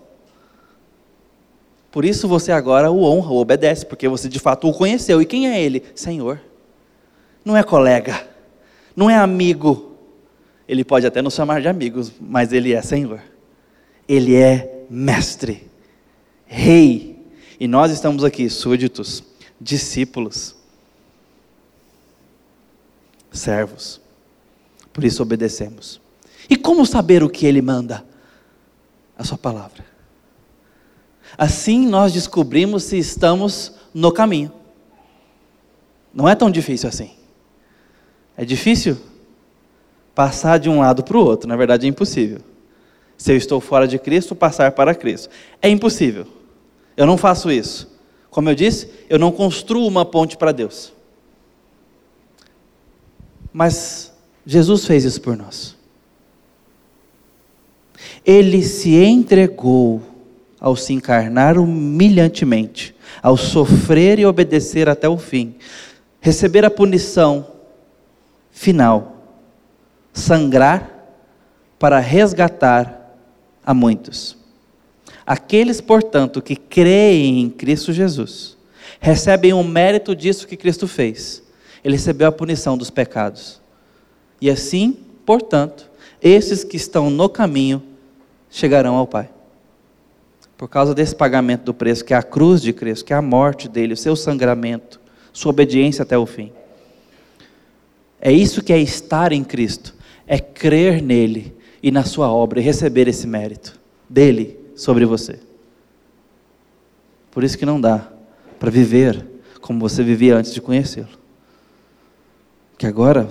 Por 1.94 2.04
isso 2.04 2.28
você 2.28 2.52
agora 2.52 2.90
o 2.90 3.04
honra, 3.04 3.32
o 3.32 3.38
obedece, 3.38 3.86
porque 3.86 4.08
você 4.08 4.28
de 4.28 4.40
fato 4.40 4.68
o 4.68 4.74
conheceu. 4.74 5.22
E 5.22 5.28
quem 5.28 5.48
é 5.48 5.62
ele? 5.62 5.84
Senhor. 5.94 6.42
Não 7.46 7.56
é 7.56 7.62
colega, 7.62 8.28
não 8.96 9.12
é 9.12 9.16
amigo. 9.16 9.96
Ele 10.68 10.84
pode 10.84 11.06
até 11.06 11.22
nos 11.22 11.36
chamar 11.36 11.62
de 11.62 11.68
amigos, 11.68 12.12
mas 12.20 12.52
ele 12.52 12.74
é 12.74 12.82
Senhor. 12.82 13.22
Ele 14.08 14.36
é 14.36 14.86
mestre, 14.90 15.70
rei. 16.48 17.24
E 17.60 17.68
nós 17.68 17.92
estamos 17.92 18.24
aqui, 18.24 18.50
súditos, 18.50 19.24
discípulos, 19.62 20.56
servos. 23.32 24.02
Por 24.92 25.04
isso 25.04 25.22
obedecemos. 25.22 26.02
E 26.50 26.58
como 26.58 26.88
saber 26.88 27.22
o 27.22 27.30
que 27.30 27.46
ele 27.46 27.62
manda? 27.62 28.04
A 29.16 29.24
sua 29.24 29.38
palavra. 29.38 29.93
Assim 31.38 31.88
nós 31.88 32.14
descobrimos 32.14 32.84
se 32.84 32.98
estamos 32.98 33.74
no 33.94 34.12
caminho. 34.12 34.52
Não 36.14 36.30
é 36.30 36.36
tão 36.36 36.50
difícil 36.50 36.88
assim. 36.90 37.12
É 38.38 38.46
difícil 38.46 38.98
passar 40.14 40.60
de 40.60 40.70
um 40.70 40.80
lado 40.80 41.04
para 41.04 41.18
o 41.18 41.24
outro, 41.24 41.48
na 41.48 41.56
verdade 41.56 41.86
é 41.86 41.90
impossível. 41.90 42.40
Se 43.18 43.32
eu 43.32 43.38
estou 43.38 43.60
fora 43.60 43.88
de 43.88 43.98
Cristo, 43.98 44.36
passar 44.36 44.72
para 44.72 44.94
Cristo. 44.94 45.30
É 45.62 45.70
impossível. 45.70 46.28
Eu 46.96 47.06
não 47.06 47.18
faço 47.18 47.52
isso. 47.52 47.92
Como 48.30 48.50
eu 48.50 48.56
disse, 48.56 48.90
eu 49.10 49.18
não 49.18 49.32
construo 49.32 49.88
uma 49.88 50.04
ponte 50.04 50.36
para 50.36 50.52
Deus. 50.52 50.94
Mas 53.52 54.12
Jesus 54.46 54.86
fez 54.86 55.04
isso 55.04 55.22
por 55.22 55.38
nós. 55.38 55.76
Ele 58.26 58.64
se 58.64 58.96
entregou 58.96 60.02
ao 60.64 60.78
se 60.78 60.94
encarnar 60.94 61.58
humilhantemente, 61.58 62.96
ao 63.22 63.36
sofrer 63.36 64.18
e 64.18 64.26
obedecer 64.26 64.88
até 64.88 65.10
o 65.10 65.18
fim, 65.18 65.56
receber 66.22 66.64
a 66.64 66.72
punição 66.72 67.46
final, 68.50 69.18
sangrar 70.14 70.90
para 71.78 72.00
resgatar 72.00 73.14
a 73.66 73.74
muitos. 73.74 74.38
Aqueles, 75.26 75.82
portanto, 75.82 76.42
que 76.42 76.56
creem 76.56 77.42
em 77.42 77.50
Cristo 77.50 77.92
Jesus, 77.92 78.56
recebem 79.02 79.52
o 79.52 79.64
mérito 79.66 80.16
disso 80.16 80.48
que 80.48 80.56
Cristo 80.56 80.88
fez. 80.88 81.44
Ele 81.84 81.98
recebeu 81.98 82.30
a 82.30 82.32
punição 82.32 82.78
dos 82.78 82.90
pecados. 82.90 83.60
E 84.40 84.50
assim, 84.50 84.98
portanto, 85.26 85.92
esses 86.22 86.64
que 86.64 86.78
estão 86.78 87.10
no 87.10 87.28
caminho 87.28 87.84
chegarão 88.50 88.96
ao 88.96 89.06
Pai. 89.06 89.30
Por 90.64 90.70
causa 90.70 90.96
desse 90.96 91.14
pagamento 91.14 91.64
do 91.64 91.74
preço, 91.74 92.06
que 92.06 92.14
é 92.14 92.18
a 92.18 92.24
cruz 92.24 92.62
de 92.62 92.72
Cristo, 92.72 93.04
que 93.04 93.12
é 93.12 93.18
a 93.18 93.22
morte 93.22 93.68
dele, 93.68 93.96
o 93.96 93.98
seu 93.98 94.16
sangramento, 94.16 94.98
sua 95.34 95.50
obediência 95.50 96.04
até 96.04 96.18
o 96.18 96.26
fim. 96.26 96.54
É 98.22 98.32
isso 98.32 98.64
que 98.64 98.72
é 98.72 98.80
estar 98.80 99.34
em 99.34 99.44
Cristo, 99.44 99.94
é 100.26 100.40
crer 100.40 101.02
nele 101.02 101.54
e 101.84 101.92
na 101.92 102.06
sua 102.06 102.32
obra 102.32 102.62
e 102.62 102.64
receber 102.64 103.10
esse 103.10 103.28
mérito 103.28 103.78
dele 104.10 104.58
sobre 104.74 105.04
você. 105.04 105.38
Por 107.30 107.44
isso 107.44 107.58
que 107.58 107.66
não 107.66 107.82
dá 107.82 108.10
para 108.58 108.72
viver 108.72 109.22
como 109.60 109.82
você 109.82 110.02
vivia 110.02 110.38
antes 110.38 110.54
de 110.54 110.62
conhecê-lo. 110.62 111.20
Que 112.78 112.88
agora 112.88 113.28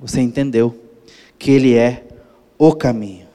você 0.00 0.22
entendeu 0.22 0.74
que 1.38 1.50
ele 1.50 1.74
é 1.74 2.06
o 2.56 2.74
caminho. 2.74 3.26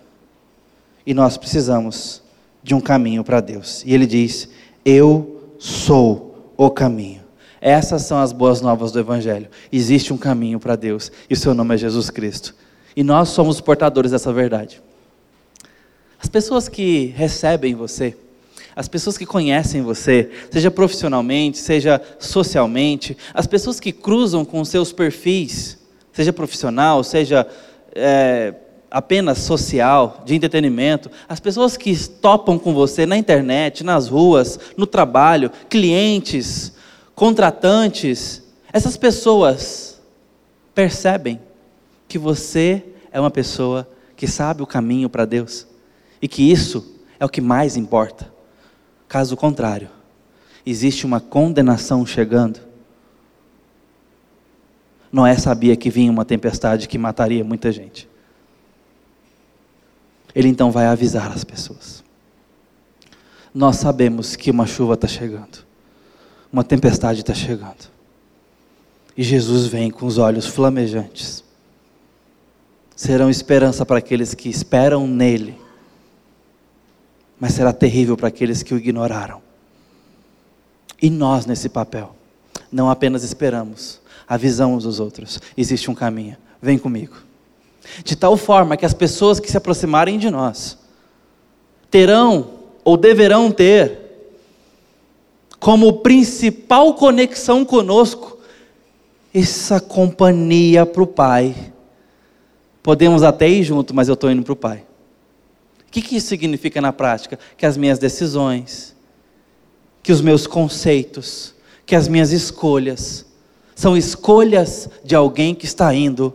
E 1.06 1.14
nós 1.14 1.38
precisamos 1.38 2.23
de 2.64 2.74
um 2.74 2.80
caminho 2.80 3.24
para 3.24 3.42
Deus. 3.42 3.84
E 3.86 3.94
ele 3.94 4.06
diz: 4.06 4.50
Eu 4.86 5.56
sou 5.60 6.54
o 6.58 6.70
caminho. 6.70 7.22
Essas 7.60 8.02
são 8.04 8.18
as 8.18 8.34
boas 8.34 8.62
novas 8.62 8.92
do 8.92 9.00
Evangelho. 9.00 9.48
Existe 9.72 10.12
um 10.12 10.18
caminho 10.18 10.60
para 10.60 10.76
Deus 10.76 11.12
e 11.30 11.36
seu 11.36 11.54
nome 11.54 11.76
é 11.76 11.78
Jesus 11.78 12.10
Cristo. 12.10 12.56
E 12.96 13.04
nós 13.04 13.30
somos 13.30 13.62
portadores 13.62 14.12
dessa 14.12 14.34
verdade. 14.34 14.82
As 16.22 16.28
pessoas 16.28 16.68
que 16.68 17.14
recebem 17.16 17.74
você, 17.74 18.16
as 18.76 18.88
pessoas 18.88 19.18
que 19.18 19.26
conhecem 19.26 19.82
você, 19.82 20.30
seja 20.52 20.72
profissionalmente, 20.72 21.58
seja 21.58 22.02
socialmente, 22.20 23.18
as 23.34 23.48
pessoas 23.48 23.80
que 23.80 23.92
cruzam 23.92 24.44
com 24.44 24.64
seus 24.66 24.92
perfis, 24.92 25.78
seja 26.12 26.34
profissional, 26.34 27.04
seja 27.04 27.48
é, 27.96 28.54
apenas 28.94 29.40
social, 29.40 30.22
de 30.24 30.36
entretenimento, 30.36 31.10
as 31.28 31.40
pessoas 31.40 31.76
que 31.76 31.98
topam 32.08 32.60
com 32.60 32.76
você 32.76 33.08
na 33.08 33.18
internet, 33.18 33.84
nas 33.84 34.08
ruas, 34.08 34.60
no 34.78 34.86
trabalho, 34.86 35.50
clientes, 35.68 36.74
contratantes, 37.16 38.44
essas 38.72 38.96
pessoas 38.96 40.00
percebem 40.76 41.40
que 42.08 42.20
você 42.20 42.84
é 43.12 43.20
uma 43.20 43.32
pessoa 43.32 43.90
que 44.16 44.28
sabe 44.28 44.62
o 44.62 44.68
caminho 44.68 45.10
para 45.10 45.26
Deus 45.26 45.66
e 46.22 46.28
que 46.28 46.44
isso 46.44 46.96
é 47.20 47.26
o 47.26 47.30
que 47.30 47.42
mais 47.42 47.76
importa. 47.76 48.32
Caso 49.08 49.36
contrário, 49.36 49.90
existe 50.64 51.04
uma 51.04 51.20
condenação 51.20 52.06
chegando. 52.06 52.60
Noé 55.12 55.36
sabia 55.36 55.76
que 55.76 55.90
vinha 55.90 56.12
uma 56.12 56.26
tempestade 56.26 56.88
que 56.88 56.98
mataria 57.00 57.44
muita 57.44 57.72
gente. 57.72 58.13
Ele 60.36 60.48
então 60.48 60.72
vai 60.72 60.86
avisar 60.86 61.32
as 61.32 61.44
pessoas. 61.44 62.04
Nós 63.54 63.76
sabemos 63.76 64.36
que 64.36 64.50
uma 64.50 64.66
chuva 64.66 64.96
está 64.96 65.08
chegando, 65.08 65.64
uma 66.52 66.64
tempestade 66.64 67.20
está 67.20 67.34
chegando. 67.34 67.92
E 69.16 69.22
Jesus 69.22 69.68
vem 69.68 69.92
com 69.92 70.08
os 70.08 70.18
olhos 70.18 70.48
flamejantes. 70.48 71.44
Serão 72.96 73.30
esperança 73.30 73.86
para 73.86 74.00
aqueles 74.00 74.34
que 74.34 74.50
esperam 74.50 75.08
nele, 75.08 75.56
mas 77.40 77.54
será 77.54 77.72
terrível 77.72 78.18
para 78.18 78.30
aqueles 78.30 78.64
que 78.64 78.74
o 78.74 78.78
ignoraram. 78.78 79.42
E 81.00 81.10
nós, 81.10 81.46
nesse 81.46 81.70
papel, 81.70 82.16
não 82.72 82.90
apenas 82.90 83.24
esperamos, 83.24 84.00
avisamos 84.28 84.86
os 84.86 85.00
outros: 85.00 85.40
existe 85.56 85.92
um 85.92 85.96
caminho, 85.96 86.38
vem 86.60 86.80
comigo 86.80 87.33
de 88.04 88.16
tal 88.16 88.38
forma 88.38 88.78
que 88.78 88.86
as 88.86 88.94
pessoas 88.94 89.40
que 89.40 89.50
se 89.50 89.58
aproximarem 89.58 90.18
de 90.18 90.30
nós 90.30 90.78
terão 91.90 92.52
ou 92.84 92.98
deverão 92.98 93.52
ter 93.52 94.00
como 95.60 96.00
principal 96.00 96.94
conexão 96.96 97.64
conosco 97.64 98.38
essa 99.34 99.80
companhia 99.80 100.86
para 100.86 101.02
o 101.02 101.08
Pai. 101.08 101.56
Podemos 102.82 103.24
até 103.24 103.48
ir 103.48 103.64
junto, 103.64 103.94
mas 103.94 104.08
eu 104.08 104.14
estou 104.14 104.30
indo 104.30 104.44
para 104.44 104.54
o 104.54 104.58
Pai. 104.58 104.84
O 105.88 105.92
que, 105.92 106.02
que 106.02 106.18
isso 106.18 106.28
significa 106.28 106.82
na 106.82 106.92
prática? 106.92 107.40
Que 107.56 107.66
as 107.66 107.78
minhas 107.78 107.98
decisões, 107.98 108.96
que 110.02 110.12
os 110.12 110.20
meus 110.20 110.46
conceitos, 110.46 111.54
que 111.86 111.96
as 111.96 112.08
minhas 112.08 112.32
escolhas, 112.32 113.26
são 113.76 113.96
escolhas 113.96 114.90
de 115.04 115.16
alguém 115.16 115.56
que 115.56 115.66
está 115.66 115.94
indo 115.94 116.34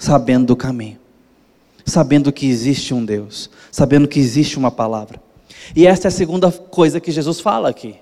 sabendo 0.00 0.46
do 0.46 0.56
caminho, 0.56 0.98
sabendo 1.84 2.32
que 2.32 2.48
existe 2.48 2.94
um 2.94 3.04
Deus, 3.04 3.50
sabendo 3.70 4.08
que 4.08 4.18
existe 4.18 4.56
uma 4.56 4.70
palavra. 4.70 5.20
E 5.76 5.86
esta 5.86 6.06
é 6.06 6.10
a 6.10 6.10
segunda 6.10 6.50
coisa 6.50 6.98
que 6.98 7.12
Jesus 7.12 7.38
fala 7.38 7.68
aqui. 7.68 7.96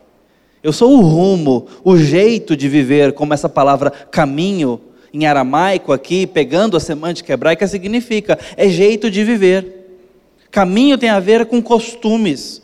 Eu 0.62 0.72
sou 0.72 0.96
o 0.96 1.00
rumo, 1.00 1.66
o 1.82 1.96
jeito 1.96 2.56
de 2.56 2.68
viver, 2.68 3.14
como 3.14 3.34
essa 3.34 3.48
palavra 3.48 3.90
caminho 3.90 4.80
em 5.12 5.26
aramaico 5.26 5.92
aqui, 5.92 6.24
pegando 6.24 6.76
a 6.76 6.80
semântica 6.80 7.32
hebraica, 7.32 7.66
significa 7.66 8.38
é 8.56 8.68
jeito 8.68 9.10
de 9.10 9.24
viver. 9.24 9.98
Caminho 10.52 10.96
tem 10.96 11.08
a 11.08 11.18
ver 11.18 11.46
com 11.46 11.60
costumes, 11.60 12.62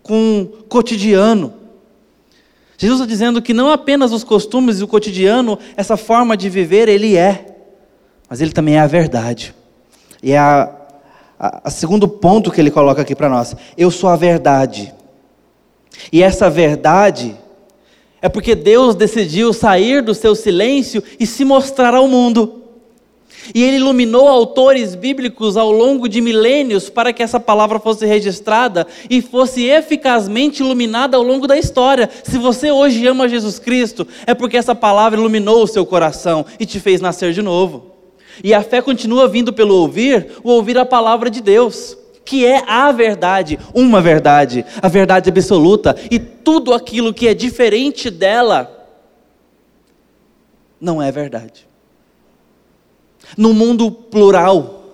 com 0.00 0.46
cotidiano. 0.68 1.54
Jesus 2.78 3.00
está 3.00 3.10
dizendo 3.10 3.42
que 3.42 3.52
não 3.52 3.68
apenas 3.68 4.12
os 4.12 4.22
costumes 4.22 4.78
e 4.78 4.84
o 4.84 4.88
cotidiano, 4.88 5.58
essa 5.76 5.96
forma 5.96 6.36
de 6.36 6.48
viver, 6.48 6.88
ele 6.88 7.16
é 7.16 7.53
mas 8.28 8.40
ele 8.40 8.52
também 8.52 8.76
é 8.76 8.80
a 8.80 8.86
verdade. 8.86 9.54
E 10.22 10.32
é 10.32 10.38
a, 10.38 10.70
a, 11.38 11.68
a 11.68 11.70
segundo 11.70 12.08
ponto 12.08 12.50
que 12.50 12.60
ele 12.60 12.70
coloca 12.70 13.02
aqui 13.02 13.14
para 13.14 13.28
nós: 13.28 13.54
eu 13.76 13.90
sou 13.90 14.08
a 14.08 14.16
verdade. 14.16 14.92
E 16.12 16.22
essa 16.22 16.50
verdade 16.50 17.36
é 18.20 18.28
porque 18.28 18.54
Deus 18.54 18.94
decidiu 18.94 19.52
sair 19.52 20.02
do 20.02 20.14
seu 20.14 20.34
silêncio 20.34 21.02
e 21.20 21.26
se 21.26 21.44
mostrar 21.44 21.94
ao 21.94 22.08
mundo. 22.08 22.62
E 23.54 23.62
ele 23.62 23.76
iluminou 23.76 24.26
autores 24.26 24.94
bíblicos 24.94 25.56
ao 25.56 25.70
longo 25.70 26.08
de 26.08 26.22
milênios 26.22 26.88
para 26.88 27.12
que 27.12 27.22
essa 27.22 27.38
palavra 27.38 27.78
fosse 27.78 28.06
registrada 28.06 28.86
e 29.10 29.20
fosse 29.20 29.66
eficazmente 29.66 30.62
iluminada 30.62 31.16
ao 31.16 31.22
longo 31.22 31.46
da 31.46 31.58
história. 31.58 32.08
Se 32.22 32.38
você 32.38 32.70
hoje 32.70 33.06
ama 33.06 33.28
Jesus 33.28 33.58
Cristo, 33.58 34.08
é 34.26 34.32
porque 34.32 34.56
essa 34.56 34.74
palavra 34.74 35.20
iluminou 35.20 35.62
o 35.62 35.66
seu 35.66 35.84
coração 35.84 36.46
e 36.58 36.64
te 36.64 36.80
fez 36.80 37.02
nascer 37.02 37.34
de 37.34 37.42
novo. 37.42 37.93
E 38.42 38.54
a 38.54 38.62
fé 38.62 38.82
continua 38.82 39.28
vindo 39.28 39.52
pelo 39.52 39.74
ouvir, 39.74 40.32
o 40.42 40.50
ouvir 40.50 40.76
a 40.78 40.84
palavra 40.84 41.30
de 41.30 41.40
Deus, 41.40 41.96
que 42.24 42.44
é 42.44 42.68
a 42.68 42.90
verdade, 42.90 43.58
uma 43.74 44.00
verdade, 44.00 44.64
a 44.80 44.88
verdade 44.88 45.28
absoluta, 45.28 45.94
e 46.10 46.18
tudo 46.18 46.72
aquilo 46.72 47.14
que 47.14 47.28
é 47.28 47.34
diferente 47.34 48.10
dela 48.10 48.70
não 50.80 51.00
é 51.00 51.12
verdade. 51.12 51.68
No 53.36 53.54
mundo 53.54 53.90
plural, 53.90 54.84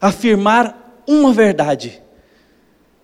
afirmar 0.00 1.02
uma 1.06 1.32
verdade 1.32 2.00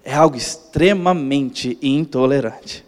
é 0.05 0.15
algo 0.15 0.37
extremamente 0.37 1.79
intolerante. 1.81 2.85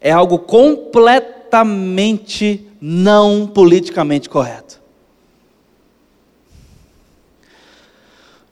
É 0.00 0.10
algo 0.10 0.40
completamente 0.40 2.66
não 2.80 3.46
politicamente 3.46 4.28
correto. 4.28 4.79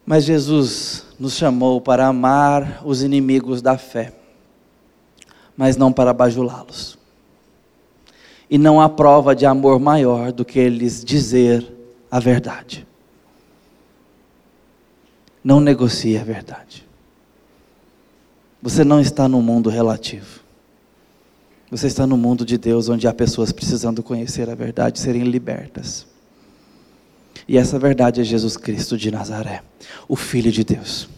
Mas 0.09 0.23
Jesus 0.23 1.05
nos 1.19 1.35
chamou 1.35 1.79
para 1.79 2.07
amar 2.07 2.81
os 2.83 3.03
inimigos 3.03 3.61
da 3.61 3.77
fé, 3.77 4.11
mas 5.55 5.77
não 5.77 5.93
para 5.93 6.11
bajulá-los. 6.11 6.97
E 8.49 8.57
não 8.57 8.81
há 8.81 8.89
prova 8.89 9.35
de 9.35 9.45
amor 9.45 9.79
maior 9.79 10.31
do 10.31 10.43
que 10.43 10.57
eles 10.57 11.03
dizer 11.03 11.63
a 12.09 12.19
verdade. 12.19 12.87
Não 15.43 15.59
negocie 15.59 16.17
a 16.17 16.23
verdade. 16.23 16.87
Você 18.63 18.83
não 18.83 18.99
está 18.99 19.27
no 19.27 19.43
mundo 19.43 19.69
relativo. 19.69 20.39
Você 21.69 21.85
está 21.85 22.07
no 22.07 22.17
mundo 22.17 22.43
de 22.43 22.57
Deus, 22.57 22.89
onde 22.89 23.07
há 23.07 23.13
pessoas 23.13 23.51
precisando 23.51 24.01
conhecer 24.01 24.49
a 24.49 24.55
verdade, 24.55 24.97
serem 24.97 25.21
libertas. 25.25 26.07
E 27.49 27.57
essa 27.57 27.79
verdade 27.79 28.21
é 28.21 28.23
Jesus 28.23 28.55
Cristo 28.55 28.95
de 28.95 29.09
Nazaré, 29.09 29.63
o 30.07 30.15
Filho 30.15 30.51
de 30.51 30.63
Deus. 30.63 31.09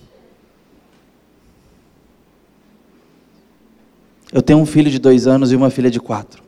Eu 4.31 4.41
tenho 4.41 4.57
um 4.57 4.65
filho 4.65 4.89
de 4.89 4.97
dois 4.97 5.27
anos 5.27 5.51
e 5.51 5.57
uma 5.57 5.69
filha 5.69 5.91
de 5.91 5.99
quatro. 5.99 6.41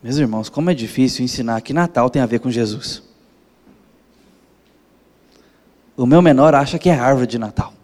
Meus 0.00 0.18
irmãos, 0.18 0.48
como 0.48 0.70
é 0.70 0.74
difícil 0.74 1.24
ensinar 1.24 1.60
que 1.62 1.72
Natal 1.72 2.08
tem 2.08 2.22
a 2.22 2.26
ver 2.26 2.38
com 2.38 2.48
Jesus. 2.48 3.02
O 5.96 6.06
meu 6.06 6.22
menor 6.22 6.54
acha 6.54 6.78
que 6.78 6.88
é 6.88 6.96
árvore 6.96 7.26
de 7.26 7.40
Natal. 7.40 7.74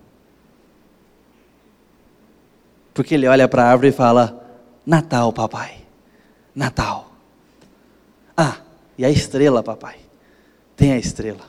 Porque 2.95 3.17
ele 3.17 3.27
olha 3.27 3.49
para 3.49 3.65
a 3.65 3.71
árvore 3.73 3.89
e 3.89 3.93
fala: 3.93 4.41
Natal, 4.87 5.33
papai. 5.33 5.79
Natal. 6.55 7.11
Ah, 8.37 8.59
e 8.97 9.05
a 9.05 9.11
estrela, 9.11 9.65
papai 9.65 10.02
tem 10.83 10.91
a 10.91 10.99
estrela. 10.99 11.49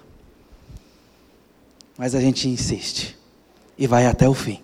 Mas 1.98 2.13
a 2.13 2.22
gente 2.22 2.48
insiste 2.48 3.17
e 3.76 3.88
vai 3.88 4.06
até 4.06 4.30
o 4.30 4.34
fim 4.36 4.62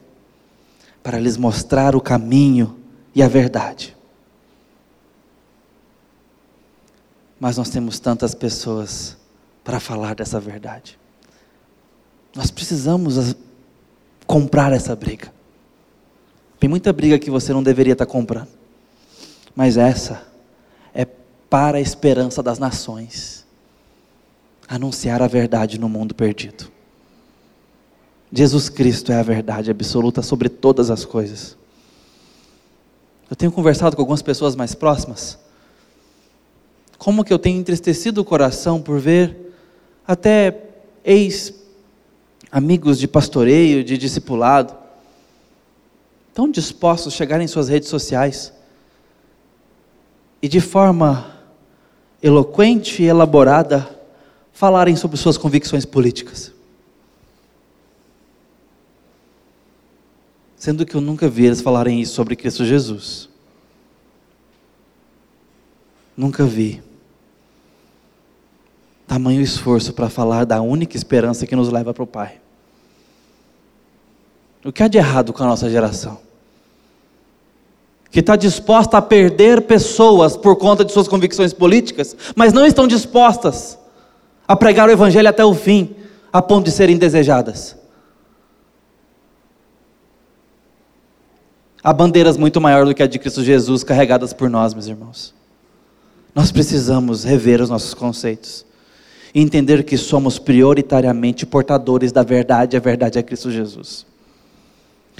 para 1.01 1.17
lhes 1.17 1.37
mostrar 1.37 1.95
o 1.95 2.01
caminho 2.01 2.77
e 3.15 3.23
a 3.23 3.27
verdade. 3.27 3.97
Mas 7.39 7.57
nós 7.57 7.71
temos 7.71 7.99
tantas 7.99 8.35
pessoas 8.35 9.17
para 9.63 9.79
falar 9.79 10.13
dessa 10.13 10.39
verdade. 10.39 10.99
Nós 12.35 12.51
precisamos 12.51 13.35
comprar 14.27 14.71
essa 14.71 14.95
briga. 14.95 15.33
Tem 16.59 16.69
muita 16.69 16.93
briga 16.93 17.17
que 17.17 17.31
você 17.31 17.51
não 17.51 17.63
deveria 17.63 17.93
estar 17.93 18.05
comprando. 18.05 18.49
Mas 19.55 19.77
essa 19.77 20.27
é 20.93 21.05
para 21.05 21.79
a 21.79 21.81
esperança 21.81 22.43
das 22.43 22.59
nações 22.59 23.38
anunciar 24.69 25.21
a 25.23 25.27
verdade 25.27 25.79
no 25.79 25.89
mundo 25.89 26.13
perdido. 26.13 26.71
Jesus 28.31 28.69
Cristo 28.69 29.11
é 29.11 29.15
a 29.15 29.23
verdade 29.23 29.71
absoluta 29.71 30.21
sobre 30.21 30.47
todas 30.47 30.91
as 30.91 31.03
coisas. 31.03 31.57
Eu 33.27 33.35
tenho 33.35 33.51
conversado 33.51 33.95
com 33.95 34.01
algumas 34.03 34.21
pessoas 34.21 34.55
mais 34.55 34.75
próximas. 34.75 35.39
Como 36.99 37.23
que 37.23 37.33
eu 37.33 37.39
tenho 37.39 37.59
entristecido 37.59 38.21
o 38.21 38.25
coração 38.25 38.79
por 38.79 38.99
ver 38.99 39.55
até 40.07 40.65
ex-amigos 41.03 42.99
de 42.99 43.07
pastoreio, 43.07 43.83
de 43.83 43.97
discipulado, 43.97 44.75
tão 46.31 46.49
dispostos 46.51 47.13
a 47.13 47.15
chegar 47.15 47.41
em 47.41 47.47
suas 47.47 47.69
redes 47.69 47.89
sociais 47.89 48.53
e 50.41 50.47
de 50.47 50.61
forma 50.61 51.35
eloquente 52.21 53.01
e 53.01 53.07
elaborada 53.07 53.98
falarem 54.59 54.93
sobre 54.97 55.15
suas 55.15 55.37
convicções 55.37 55.85
políticas. 55.85 56.51
Sendo 60.57 60.85
que 60.85 60.95
eu 60.95 60.99
nunca 60.99 61.29
vi 61.29 61.45
eles 61.45 61.61
falarem 61.61 62.01
isso 62.01 62.13
sobre 62.13 62.35
Cristo 62.35 62.65
Jesus. 62.65 63.29
Nunca 66.17 66.43
vi. 66.43 66.83
Tamanho 69.07 69.39
esforço 69.39 69.93
para 69.93 70.09
falar 70.09 70.43
da 70.43 70.61
única 70.61 70.97
esperança 70.97 71.47
que 71.47 71.55
nos 71.55 71.69
leva 71.69 71.93
para 71.93 72.03
o 72.03 72.07
Pai. 72.07 72.41
O 74.65 74.73
que 74.73 74.83
há 74.83 74.89
de 74.89 74.97
errado 74.97 75.31
com 75.31 75.41
a 75.41 75.47
nossa 75.47 75.69
geração? 75.69 76.19
Que 78.11 78.19
está 78.19 78.35
disposta 78.35 78.97
a 78.97 79.01
perder 79.01 79.61
pessoas 79.61 80.35
por 80.35 80.57
conta 80.57 80.83
de 80.83 80.91
suas 80.91 81.07
convicções 81.07 81.53
políticas, 81.53 82.13
mas 82.35 82.51
não 82.51 82.65
estão 82.65 82.85
dispostas 82.85 83.78
a 84.49 84.55
pregar 84.55 84.89
o 84.89 84.91
Evangelho 84.91 85.29
até 85.29 85.45
o 85.45 85.53
fim, 85.53 85.95
a 86.33 86.41
ponto 86.41 86.65
de 86.65 86.71
serem 86.71 86.97
desejadas. 86.97 87.77
Há 91.83 91.93
bandeiras 91.93 92.35
muito 92.35 92.59
maiores 92.59 92.89
do 92.89 92.95
que 92.95 93.03
a 93.03 93.07
de 93.07 93.19
Cristo 93.19 93.43
Jesus 93.43 93.83
carregadas 93.83 94.33
por 94.33 94.49
nós, 94.49 94.73
meus 94.73 94.87
irmãos. 94.87 95.35
Nós 96.33 96.51
precisamos 96.51 97.23
rever 97.23 97.61
os 97.61 97.69
nossos 97.69 97.93
conceitos 97.93 98.65
e 99.35 99.39
entender 99.39 99.83
que 99.83 99.95
somos 99.95 100.39
prioritariamente 100.39 101.45
portadores 101.45 102.11
da 102.11 102.23
verdade, 102.23 102.75
a 102.75 102.79
verdade 102.79 103.19
é 103.19 103.23
Cristo 103.23 103.51
Jesus. 103.51 104.03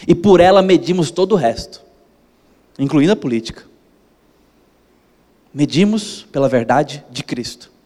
E 0.07 0.15
por 0.15 0.39
ela 0.39 0.63
medimos 0.63 1.11
todo 1.11 1.33
o 1.33 1.35
resto, 1.35 1.83
incluindo 2.79 3.13
a 3.13 3.15
política. 3.15 3.61
Medimos 5.53 6.25
pela 6.31 6.49
verdade 6.49 7.05
de 7.11 7.23
Cristo 7.23 7.77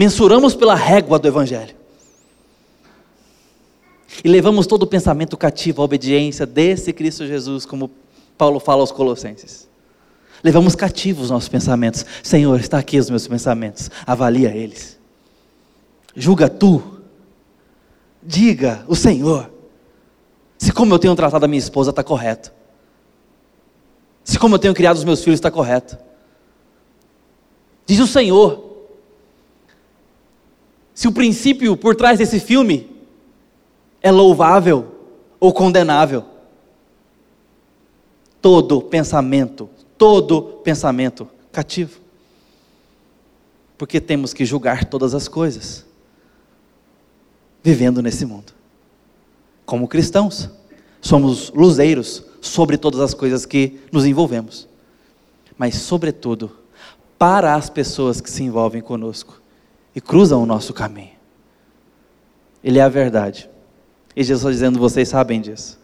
mensuramos 0.00 0.54
pela 0.54 0.74
régua 0.74 1.18
do 1.18 1.28
Evangelho. 1.28 1.76
E 4.24 4.28
levamos 4.30 4.66
todo 4.66 4.84
o 4.84 4.86
pensamento 4.86 5.36
cativo 5.36 5.82
à 5.82 5.84
obediência 5.84 6.46
desse 6.46 6.90
Cristo 6.90 7.26
Jesus, 7.26 7.66
como 7.66 7.90
Paulo 8.38 8.58
fala 8.58 8.80
aos 8.80 8.90
Colossenses. 8.90 9.68
Levamos 10.42 10.74
cativos 10.74 11.24
os 11.24 11.30
nossos 11.30 11.50
pensamentos. 11.50 12.06
Senhor, 12.22 12.58
está 12.58 12.78
aqui 12.78 12.98
os 12.98 13.10
meus 13.10 13.28
pensamentos, 13.28 13.90
avalia 14.06 14.48
eles. 14.56 14.98
Julga 16.16 16.48
tu. 16.48 16.82
Diga 18.22 18.82
o 18.88 18.96
Senhor. 18.96 19.50
Se 20.56 20.72
como 20.72 20.94
eu 20.94 20.98
tenho 20.98 21.14
tratado 21.14 21.44
a 21.44 21.48
minha 21.48 21.58
esposa 21.58 21.90
está 21.90 22.02
correto. 22.02 22.50
Se 24.24 24.38
como 24.38 24.54
eu 24.54 24.58
tenho 24.58 24.72
criado 24.72 24.96
os 24.96 25.04
meus 25.04 25.22
filhos 25.22 25.36
está 25.36 25.50
correto. 25.50 25.98
Diz 27.84 28.00
o 28.00 28.06
Senhor 28.06 28.69
se 31.00 31.08
o 31.08 31.12
princípio 31.12 31.78
por 31.78 31.96
trás 31.96 32.18
desse 32.18 32.38
filme 32.38 32.86
é 34.02 34.10
louvável 34.10 34.96
ou 35.40 35.50
condenável. 35.50 36.26
Todo 38.42 38.82
pensamento, 38.82 39.70
todo 39.96 40.60
pensamento 40.62 41.26
cativo. 41.50 41.98
Porque 43.78 43.98
temos 43.98 44.34
que 44.34 44.44
julgar 44.44 44.84
todas 44.84 45.14
as 45.14 45.26
coisas, 45.26 45.86
vivendo 47.62 48.02
nesse 48.02 48.26
mundo. 48.26 48.52
Como 49.64 49.88
cristãos, 49.88 50.50
somos 51.00 51.50
luzeiros 51.54 52.22
sobre 52.42 52.76
todas 52.76 53.00
as 53.00 53.14
coisas 53.14 53.46
que 53.46 53.80
nos 53.90 54.04
envolvemos, 54.04 54.68
mas, 55.56 55.76
sobretudo, 55.76 56.58
para 57.16 57.54
as 57.54 57.70
pessoas 57.70 58.20
que 58.20 58.28
se 58.28 58.42
envolvem 58.42 58.82
conosco 58.82 59.39
e 59.94 60.00
cruzam 60.00 60.42
o 60.42 60.46
nosso 60.46 60.72
caminho. 60.72 61.18
Ele 62.62 62.78
é 62.78 62.82
a 62.82 62.88
verdade. 62.88 63.48
E 64.14 64.22
Jesus 64.22 64.40
está 64.40 64.50
dizendo: 64.50 64.78
vocês 64.78 65.08
sabem 65.08 65.40
disso. 65.40 65.78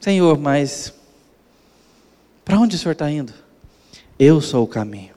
Senhor, 0.00 0.38
mas 0.38 0.92
para 2.44 2.58
onde 2.58 2.76
o 2.76 2.78
Senhor 2.78 2.92
está 2.92 3.10
indo? 3.10 3.32
Eu 4.18 4.40
sou 4.40 4.64
o 4.64 4.68
caminho. 4.68 5.14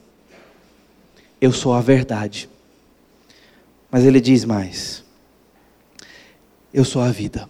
Eu 1.39 1.51
sou 1.51 1.73
a 1.73 1.81
verdade. 1.81 2.49
Mas 3.89 4.05
ele 4.05 4.21
diz 4.21 4.45
mais: 4.45 5.03
Eu 6.73 6.85
sou 6.85 7.01
a 7.01 7.11
vida. 7.11 7.49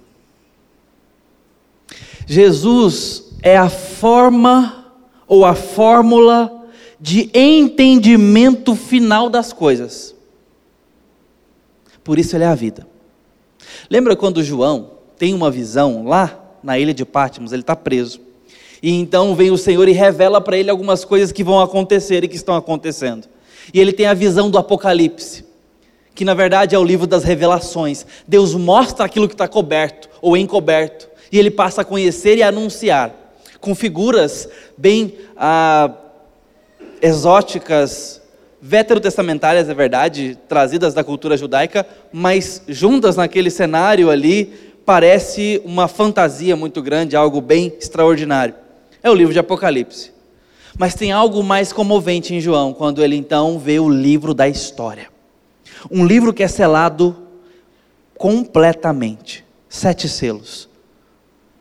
Jesus 2.26 3.32
é 3.42 3.58
a 3.58 3.70
forma 3.70 4.94
ou 5.28 5.46
a 5.46 5.56
fórmula 5.56 6.61
de 7.02 7.32
entendimento 7.34 8.76
final 8.76 9.28
das 9.28 9.52
coisas. 9.52 10.16
Por 12.04 12.20
isso 12.20 12.36
ele 12.36 12.44
é 12.44 12.48
a 12.48 12.56
vida. 12.56 12.88
Lembra 13.90 14.16
quando 14.16 14.44
João 14.44 14.92
tem 15.18 15.34
uma 15.34 15.50
visão 15.50 16.06
lá 16.06 16.40
na 16.62 16.78
ilha 16.78 16.94
de 16.94 17.04
Pátimos, 17.04 17.52
ele 17.52 17.64
está 17.64 17.76
preso. 17.76 18.22
E 18.84 18.92
então 18.92 19.36
vem 19.36 19.50
o 19.50 19.58
Senhor 19.58 19.88
e 19.88 19.92
revela 19.92 20.40
para 20.40 20.58
ele 20.58 20.70
algumas 20.70 21.04
coisas 21.04 21.32
que 21.32 21.44
vão 21.44 21.60
acontecer 21.60 22.24
e 22.24 22.28
que 22.28 22.36
estão 22.36 22.56
acontecendo. 22.56 23.28
E 23.74 23.80
ele 23.80 23.94
tem 23.94 24.06
a 24.06 24.14
visão 24.14 24.50
do 24.50 24.58
Apocalipse, 24.58 25.46
que 26.14 26.26
na 26.26 26.34
verdade 26.34 26.76
é 26.76 26.80
o 26.80 26.84
livro 26.84 27.08
das 27.08 27.24
revelações. 27.24 28.06
Deus 28.28 28.54
mostra 28.54 29.06
aquilo 29.06 29.28
que 29.28 29.34
está 29.34 29.48
coberto 29.48 30.10
ou 30.22 30.38
encoberto, 30.38 31.10
e 31.32 31.40
ele 31.40 31.50
passa 31.50 31.82
a 31.82 31.86
conhecer 31.86 32.38
e 32.38 32.44
anunciar, 32.44 33.16
com 33.60 33.74
figuras 33.74 34.50
bem 34.78 35.16
ah, 35.38 35.92
exóticas 37.02 38.22
veterotestamentárias, 38.62 39.68
é 39.68 39.74
verdade, 39.74 40.38
trazidas 40.48 40.94
da 40.94 41.04
cultura 41.04 41.36
judaica, 41.36 41.86
mas 42.14 42.62
juntas 42.68 43.16
naquele 43.16 43.50
cenário 43.50 44.10
ali, 44.10 44.54
parece 44.86 45.60
uma 45.66 45.88
fantasia 45.88 46.56
muito 46.56 46.82
grande, 46.82 47.16
algo 47.16 47.42
bem 47.42 47.74
extraordinário. 47.80 48.54
É 49.02 49.10
o 49.10 49.16
livro 49.16 49.34
de 49.34 49.40
Apocalipse. 49.40 50.12
Mas 50.78 50.94
tem 50.94 51.12
algo 51.12 51.44
mais 51.44 51.74
comovente 51.74 52.36
em 52.36 52.40
João, 52.40 52.72
quando 52.74 53.04
ele 53.04 53.16
então 53.16 53.58
vê 53.58 53.80
o 53.80 53.90
livro 53.90 54.34
da 54.34 54.48
história. 54.48 55.10
Um 55.90 56.06
livro 56.06 56.32
que 56.32 56.44
é 56.44 56.48
selado 56.48 57.16
completamente 58.16 59.44
sete 59.68 60.08
selos, 60.08 60.70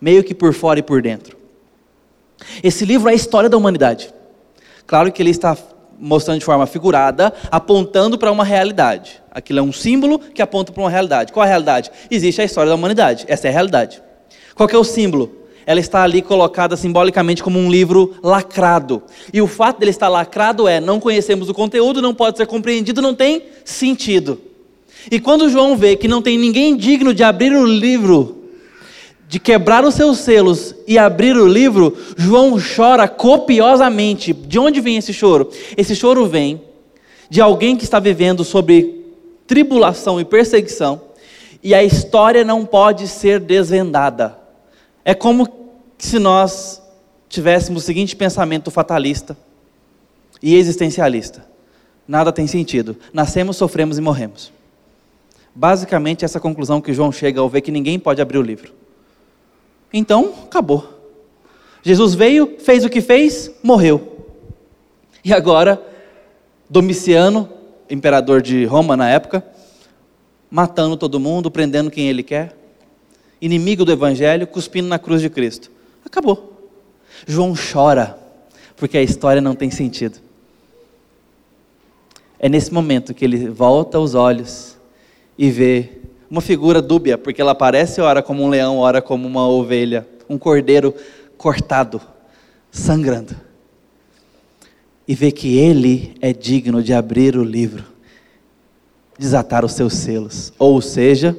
meio 0.00 0.22
que 0.22 0.34
por 0.34 0.52
fora 0.52 0.78
e 0.78 0.82
por 0.82 1.00
dentro. 1.00 1.36
Esse 2.62 2.84
livro 2.84 3.08
é 3.08 3.12
a 3.12 3.14
história 3.14 3.48
da 3.48 3.56
humanidade. 3.56 4.12
Claro 4.90 5.12
que 5.12 5.22
ele 5.22 5.30
está 5.30 5.56
mostrando 6.00 6.40
de 6.40 6.44
forma 6.44 6.66
figurada, 6.66 7.32
apontando 7.48 8.18
para 8.18 8.32
uma 8.32 8.42
realidade. 8.42 9.22
Aquilo 9.30 9.60
é 9.60 9.62
um 9.62 9.72
símbolo 9.72 10.18
que 10.18 10.42
aponta 10.42 10.72
para 10.72 10.82
uma 10.82 10.90
realidade. 10.90 11.32
Qual 11.32 11.44
é 11.44 11.46
a 11.46 11.48
realidade? 11.48 11.92
Existe 12.10 12.40
a 12.40 12.44
história 12.44 12.70
da 12.70 12.74
humanidade. 12.74 13.24
Essa 13.28 13.46
é 13.46 13.50
a 13.50 13.52
realidade. 13.52 14.02
Qual 14.52 14.68
é 14.68 14.76
o 14.76 14.82
símbolo? 14.82 15.30
Ela 15.64 15.78
está 15.78 16.02
ali 16.02 16.20
colocada 16.20 16.76
simbolicamente 16.76 17.40
como 17.40 17.56
um 17.56 17.70
livro 17.70 18.16
lacrado. 18.20 19.00
E 19.32 19.40
o 19.40 19.46
fato 19.46 19.78
dele 19.78 19.92
estar 19.92 20.08
lacrado 20.08 20.66
é: 20.66 20.80
não 20.80 20.98
conhecemos 20.98 21.48
o 21.48 21.54
conteúdo, 21.54 22.02
não 22.02 22.12
pode 22.12 22.38
ser 22.38 22.48
compreendido, 22.48 23.00
não 23.00 23.14
tem 23.14 23.44
sentido. 23.64 24.40
E 25.08 25.20
quando 25.20 25.48
João 25.48 25.76
vê 25.76 25.94
que 25.94 26.08
não 26.08 26.20
tem 26.20 26.36
ninguém 26.36 26.76
digno 26.76 27.14
de 27.14 27.22
abrir 27.22 27.52
o 27.52 27.64
livro, 27.64 28.39
de 29.30 29.38
quebrar 29.38 29.84
os 29.84 29.94
seus 29.94 30.18
selos 30.18 30.74
e 30.88 30.98
abrir 30.98 31.36
o 31.36 31.46
livro, 31.46 31.96
João 32.16 32.58
chora 32.58 33.06
copiosamente. 33.06 34.32
De 34.32 34.58
onde 34.58 34.80
vem 34.80 34.96
esse 34.96 35.12
choro? 35.12 35.48
Esse 35.76 35.94
choro 35.94 36.26
vem 36.26 36.60
de 37.30 37.40
alguém 37.40 37.76
que 37.76 37.84
está 37.84 38.00
vivendo 38.00 38.42
sobre 38.42 39.06
tribulação 39.46 40.20
e 40.20 40.24
perseguição, 40.24 41.00
e 41.62 41.72
a 41.76 41.84
história 41.84 42.42
não 42.42 42.66
pode 42.66 43.06
ser 43.06 43.38
desvendada. 43.38 44.36
É 45.04 45.14
como 45.14 45.48
se 45.96 46.18
nós 46.18 46.82
tivéssemos 47.28 47.84
o 47.84 47.86
seguinte 47.86 48.16
pensamento 48.16 48.68
fatalista 48.68 49.36
e 50.42 50.56
existencialista: 50.56 51.46
nada 52.06 52.32
tem 52.32 52.48
sentido, 52.48 52.96
nascemos, 53.12 53.56
sofremos 53.56 53.96
e 53.96 54.00
morremos. 54.00 54.52
Basicamente, 55.54 56.24
essa 56.24 56.40
conclusão 56.40 56.80
que 56.80 56.92
João 56.92 57.12
chega 57.12 57.40
ao 57.40 57.48
ver 57.48 57.60
que 57.60 57.70
ninguém 57.70 57.96
pode 57.96 58.20
abrir 58.20 58.38
o 58.38 58.42
livro. 58.42 58.79
Então, 59.92 60.32
acabou. 60.44 61.00
Jesus 61.82 62.14
veio, 62.14 62.56
fez 62.58 62.84
o 62.84 62.88
que 62.88 63.00
fez, 63.00 63.50
morreu. 63.62 64.26
E 65.24 65.32
agora, 65.32 65.82
Domiciano, 66.68 67.48
imperador 67.90 68.40
de 68.40 68.64
Roma 68.64 68.96
na 68.96 69.08
época, 69.08 69.44
matando 70.48 70.96
todo 70.96 71.18
mundo, 71.18 71.50
prendendo 71.50 71.90
quem 71.90 72.08
ele 72.08 72.22
quer, 72.22 72.56
inimigo 73.40 73.84
do 73.84 73.90
evangelho, 73.90 74.46
cuspindo 74.46 74.88
na 74.88 74.98
cruz 74.98 75.20
de 75.20 75.28
Cristo. 75.28 75.70
Acabou. 76.04 76.70
João 77.26 77.54
chora, 77.54 78.16
porque 78.76 78.96
a 78.96 79.02
história 79.02 79.40
não 79.40 79.54
tem 79.54 79.70
sentido. 79.70 80.18
É 82.38 82.48
nesse 82.48 82.72
momento 82.72 83.12
que 83.12 83.24
ele 83.24 83.48
volta 83.48 83.98
os 83.98 84.14
olhos 84.14 84.76
e 85.36 85.50
vê 85.50 85.90
uma 86.30 86.40
figura 86.40 86.80
dúbia, 86.80 87.18
porque 87.18 87.42
ela 87.42 87.50
aparece 87.50 88.00
ora 88.00 88.22
como 88.22 88.44
um 88.44 88.48
leão, 88.48 88.78
ora 88.78 89.02
como 89.02 89.26
uma 89.26 89.48
ovelha, 89.48 90.06
um 90.28 90.38
cordeiro 90.38 90.94
cortado, 91.36 92.00
sangrando. 92.70 93.34
E 95.08 95.14
vê 95.14 95.32
que 95.32 95.58
ele 95.58 96.14
é 96.20 96.32
digno 96.32 96.82
de 96.82 96.92
abrir 96.92 97.36
o 97.36 97.42
livro, 97.42 97.84
desatar 99.18 99.64
os 99.64 99.72
seus 99.72 99.94
selos, 99.94 100.52
ou 100.56 100.80
seja, 100.80 101.36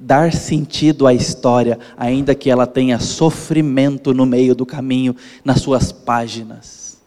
dar 0.00 0.32
sentido 0.32 1.06
à 1.06 1.14
história, 1.14 1.78
ainda 1.96 2.34
que 2.34 2.50
ela 2.50 2.66
tenha 2.66 2.98
sofrimento 2.98 4.12
no 4.12 4.26
meio 4.26 4.54
do 4.54 4.66
caminho, 4.66 5.14
nas 5.44 5.60
suas 5.60 5.92
páginas. 5.92 6.98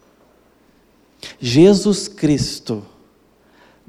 Jesus 1.40 2.08
Cristo 2.08 2.86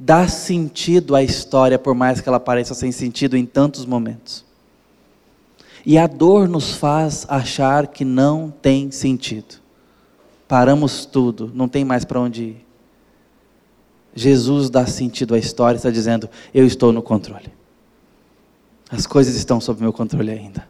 dá 0.05 0.26
sentido 0.26 1.14
à 1.14 1.22
história, 1.22 1.78
por 1.78 1.94
mais 1.94 2.20
que 2.20 2.28
ela 2.28 2.40
pareça 2.40 2.74
sem 2.74 2.90
sentido 2.90 3.36
em 3.36 3.46
tantos 3.46 3.86
momentos. 3.86 4.44
E 5.86 5.96
a 5.96 6.09
dor 6.09 6.48
nos 6.48 6.74
faz 6.74 7.24
achar 7.28 7.86
que 7.86 8.05
não 8.05 8.50
tem 8.50 8.90
sentido. 8.90 9.61
Paramos 10.48 11.07
tudo, 11.07 11.53
não 11.55 11.68
tem 11.68 11.84
mais 11.84 12.05
para 12.05 12.20
onde 12.20 12.42
ir. 12.42 12.66
Jesus 14.14 14.68
dá 14.68 14.86
sentido 14.86 15.34
à 15.34 15.38
história, 15.38 15.76
está 15.76 15.90
dizendo: 15.90 16.28
Eu 16.53 16.66
estou 16.66 16.92
no 16.92 17.00
controle. 17.00 17.53
As 18.90 19.07
coisas 19.07 19.36
estão 19.36 19.61
sob 19.61 19.80
meu 19.80 19.92
controle 19.92 20.30
ainda. 20.32 20.68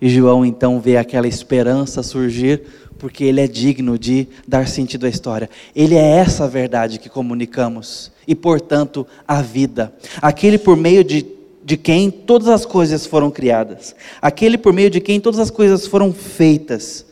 E 0.00 0.08
João 0.08 0.44
então 0.44 0.80
vê 0.80 0.96
aquela 0.96 1.26
esperança 1.26 2.02
surgir, 2.02 2.62
porque 2.98 3.24
ele 3.24 3.40
é 3.40 3.46
digno 3.46 3.98
de 3.98 4.28
dar 4.46 4.68
sentido 4.68 5.06
à 5.06 5.08
história. 5.08 5.48
Ele 5.74 5.94
é 5.94 6.16
essa 6.16 6.48
verdade 6.48 6.98
que 6.98 7.08
comunicamos 7.08 8.10
e, 8.26 8.34
portanto, 8.34 9.06
a 9.26 9.42
vida. 9.42 9.92
Aquele 10.20 10.58
por 10.58 10.76
meio 10.76 11.04
de, 11.04 11.26
de 11.64 11.76
quem 11.76 12.10
todas 12.10 12.48
as 12.48 12.64
coisas 12.64 13.06
foram 13.06 13.30
criadas. 13.30 13.94
Aquele 14.20 14.56
por 14.56 14.72
meio 14.72 14.90
de 14.90 15.00
quem 15.00 15.20
todas 15.20 15.40
as 15.40 15.50
coisas 15.50 15.86
foram 15.86 16.12
feitas. 16.12 17.06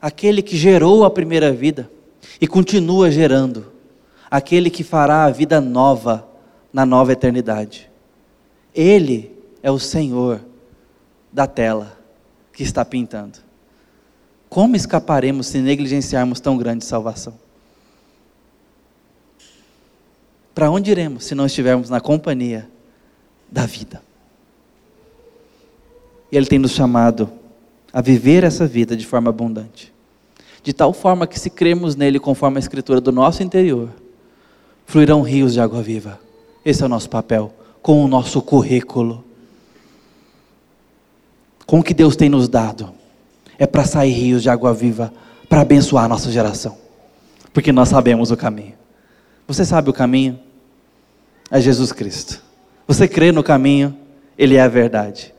Aquele 0.00 0.42
que 0.42 0.56
gerou 0.56 1.04
a 1.04 1.10
primeira 1.10 1.52
vida 1.52 1.90
e 2.40 2.46
continua 2.46 3.10
gerando. 3.10 3.66
Aquele 4.30 4.70
que 4.70 4.82
fará 4.82 5.24
a 5.24 5.30
vida 5.30 5.60
nova 5.60 6.28
na 6.72 6.86
nova 6.86 7.12
eternidade. 7.12 7.90
Ele 8.74 9.30
é 9.62 9.70
o 9.70 9.78
Senhor 9.78 10.40
da 11.32 11.46
tela 11.46 11.98
que 12.52 12.62
está 12.62 12.84
pintando. 12.84 13.38
Como 14.48 14.76
escaparemos 14.76 15.46
se 15.46 15.58
negligenciarmos 15.58 16.38
tão 16.38 16.58
grande 16.58 16.84
salvação? 16.84 17.34
Para 20.54 20.70
onde 20.70 20.90
iremos 20.90 21.24
se 21.24 21.34
não 21.34 21.46
estivermos 21.46 21.88
na 21.88 22.00
companhia 22.00 22.68
da 23.50 23.64
vida? 23.64 24.02
E 26.30 26.36
Ele 26.36 26.46
tem 26.46 26.58
nos 26.58 26.72
chamado 26.72 27.30
a 27.92 28.00
viver 28.00 28.44
essa 28.44 28.66
vida 28.66 28.96
de 28.96 29.06
forma 29.06 29.30
abundante. 29.30 29.92
De 30.62 30.72
tal 30.72 30.92
forma 30.92 31.26
que, 31.26 31.40
se 31.40 31.50
cremos 31.50 31.96
nele 31.96 32.20
conforme 32.20 32.58
a 32.58 32.60
Escritura 32.60 33.00
do 33.00 33.10
nosso 33.10 33.42
interior, 33.42 33.88
fluirão 34.86 35.22
rios 35.22 35.54
de 35.54 35.60
água 35.60 35.82
viva. 35.82 36.20
Esse 36.64 36.82
é 36.82 36.86
o 36.86 36.88
nosso 36.88 37.10
papel, 37.10 37.52
com 37.82 38.04
o 38.04 38.08
nosso 38.08 38.40
currículo. 38.40 39.24
Com 41.72 41.78
o 41.78 41.82
que 41.82 41.94
Deus 41.94 42.16
tem 42.16 42.28
nos 42.28 42.50
dado, 42.50 42.90
é 43.58 43.66
para 43.66 43.82
sair 43.86 44.12
rios 44.12 44.42
de 44.42 44.50
água 44.50 44.74
viva, 44.74 45.10
para 45.48 45.62
abençoar 45.62 46.04
a 46.04 46.08
nossa 46.08 46.30
geração, 46.30 46.76
porque 47.50 47.72
nós 47.72 47.88
sabemos 47.88 48.30
o 48.30 48.36
caminho. 48.36 48.74
Você 49.48 49.64
sabe 49.64 49.88
o 49.88 49.92
caminho? 49.94 50.38
É 51.50 51.58
Jesus 51.62 51.90
Cristo. 51.90 52.42
Você 52.86 53.08
crê 53.08 53.32
no 53.32 53.42
caminho? 53.42 53.96
Ele 54.36 54.56
é 54.56 54.60
a 54.60 54.68
verdade. 54.68 55.32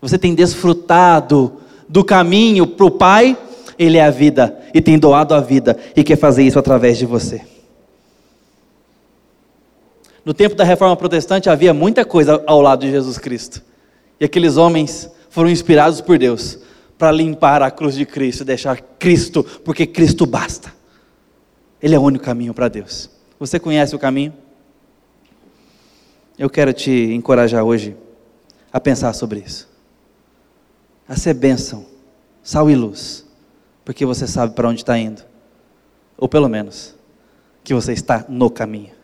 Você 0.00 0.16
tem 0.16 0.34
desfrutado 0.34 1.60
do 1.86 2.02
caminho 2.02 2.66
para 2.66 2.86
o 2.86 2.90
Pai? 2.90 3.36
Ele 3.78 3.98
é 3.98 4.04
a 4.06 4.10
vida 4.10 4.58
e 4.72 4.80
tem 4.80 4.98
doado 4.98 5.34
a 5.34 5.42
vida 5.42 5.76
e 5.94 6.02
quer 6.02 6.16
fazer 6.16 6.42
isso 6.42 6.58
através 6.58 6.96
de 6.96 7.04
você. 7.04 7.42
No 10.24 10.32
tempo 10.32 10.54
da 10.54 10.64
reforma 10.64 10.96
protestante 10.96 11.50
havia 11.50 11.74
muita 11.74 12.02
coisa 12.02 12.42
ao 12.46 12.62
lado 12.62 12.80
de 12.80 12.90
Jesus 12.90 13.18
Cristo. 13.18 13.62
E 14.18 14.24
aqueles 14.24 14.56
homens 14.56 15.14
foram 15.36 15.50
inspirados 15.50 16.00
por 16.00 16.16
Deus 16.18 16.58
para 16.96 17.12
limpar 17.12 17.60
a 17.60 17.70
cruz 17.70 17.94
de 17.94 18.06
Cristo 18.06 18.42
deixar 18.42 18.80
Cristo, 18.98 19.44
porque 19.44 19.86
Cristo 19.86 20.24
basta. 20.24 20.72
Ele 21.78 21.94
é 21.94 21.98
o 21.98 22.02
único 22.02 22.24
caminho 22.24 22.54
para 22.54 22.68
Deus. 22.68 23.10
Você 23.38 23.60
conhece 23.60 23.94
o 23.94 23.98
caminho? 23.98 24.32
Eu 26.38 26.48
quero 26.48 26.72
te 26.72 26.90
encorajar 27.12 27.62
hoje 27.62 27.94
a 28.72 28.80
pensar 28.80 29.12
sobre 29.12 29.40
isso. 29.40 29.68
A 31.06 31.14
ser 31.16 31.34
bênção, 31.34 31.84
sal 32.42 32.70
e 32.70 32.74
luz, 32.74 33.26
porque 33.84 34.06
você 34.06 34.26
sabe 34.26 34.54
para 34.54 34.66
onde 34.66 34.80
está 34.80 34.98
indo. 34.98 35.20
Ou 36.16 36.30
pelo 36.30 36.48
menos, 36.48 36.94
que 37.62 37.74
você 37.74 37.92
está 37.92 38.24
no 38.26 38.48
caminho. 38.48 38.94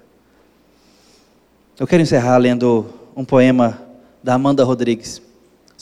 Eu 1.79 1.87
quero 1.87 2.03
encerrar 2.03 2.39
lendo 2.39 2.87
um 3.15 3.23
poema 3.23 3.83
da 4.23 4.33
Amanda 4.33 4.65
Rodrigues 4.65 5.21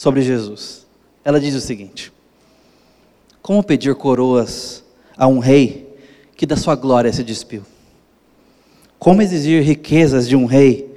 sobre 0.01 0.23
Jesus. 0.23 0.87
Ela 1.23 1.39
diz 1.39 1.53
o 1.53 1.61
seguinte: 1.61 2.11
Como 3.39 3.61
pedir 3.61 3.93
coroas 3.93 4.83
a 5.15 5.27
um 5.27 5.37
rei 5.37 5.95
que 6.35 6.47
da 6.47 6.55
sua 6.55 6.73
glória 6.73 7.13
se 7.13 7.23
despiu? 7.23 7.61
Como 8.97 9.21
exigir 9.21 9.61
riquezas 9.61 10.27
de 10.27 10.35
um 10.35 10.45
rei 10.45 10.91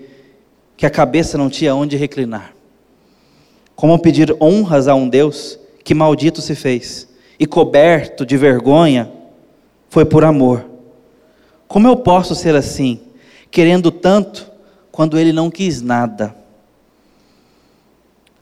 que 0.74 0.86
a 0.86 0.90
cabeça 0.90 1.36
não 1.36 1.50
tinha 1.50 1.74
onde 1.74 1.98
reclinar? 1.98 2.54
Como 3.76 3.98
pedir 3.98 4.34
honras 4.40 4.88
a 4.88 4.94
um 4.94 5.06
Deus 5.06 5.58
que 5.84 5.92
maldito 5.92 6.40
se 6.40 6.54
fez 6.54 7.06
e 7.38 7.44
coberto 7.44 8.24
de 8.24 8.38
vergonha 8.38 9.12
foi 9.90 10.06
por 10.06 10.24
amor? 10.24 10.64
Como 11.68 11.86
eu 11.86 11.96
posso 11.96 12.34
ser 12.34 12.56
assim, 12.56 12.98
querendo 13.50 13.90
tanto, 13.90 14.50
quando 14.90 15.18
ele 15.18 15.30
não 15.30 15.50
quis 15.50 15.82
nada, 15.82 16.34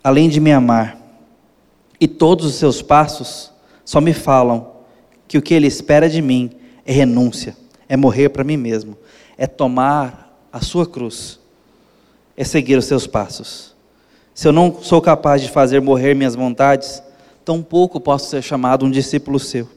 além 0.03 0.29
de 0.29 0.41
me 0.41 0.53
amar? 0.53 0.99
E 2.01 2.09
todos 2.09 2.47
os 2.47 2.55
seus 2.55 2.83
passos 2.83 3.53
só 3.85 4.01
me 4.01 4.13
falam 4.13 4.73
que 5.29 5.39
o 5.39 5.43
que 5.43 5.55
ele 5.55 5.67
espera 5.67 6.09
de 6.09 6.21
mim 6.21 6.51
é 6.85 6.93
renúncia, 6.93 7.57
é 7.89 7.97
morrer 7.97 8.29
para 8.29 8.45
mim 8.45 8.57
mesmo, 8.57 8.97
é 9.39 9.47
tomar 9.47 10.47
a 10.53 10.61
sua 10.61 10.87
cruz, 10.87 11.39
é 12.37 12.45
seguir 12.45 12.77
os 12.77 12.87
seus 12.87 13.07
passos. 13.07 13.75
Se 14.35 14.49
eu 14.49 14.53
não 14.53 14.79
sou 14.83 15.01
capaz 15.01 15.43
de 15.43 15.49
fazer 15.49 15.81
morrer 15.81 16.15
minhas 16.15 16.35
vontades, 16.35 17.03
tampouco 17.45 18.01
posso 18.01 18.31
ser 18.31 18.43
chamado 18.43 18.85
um 18.85 18.91
discípulo 18.91 19.39
seu. 19.39 19.69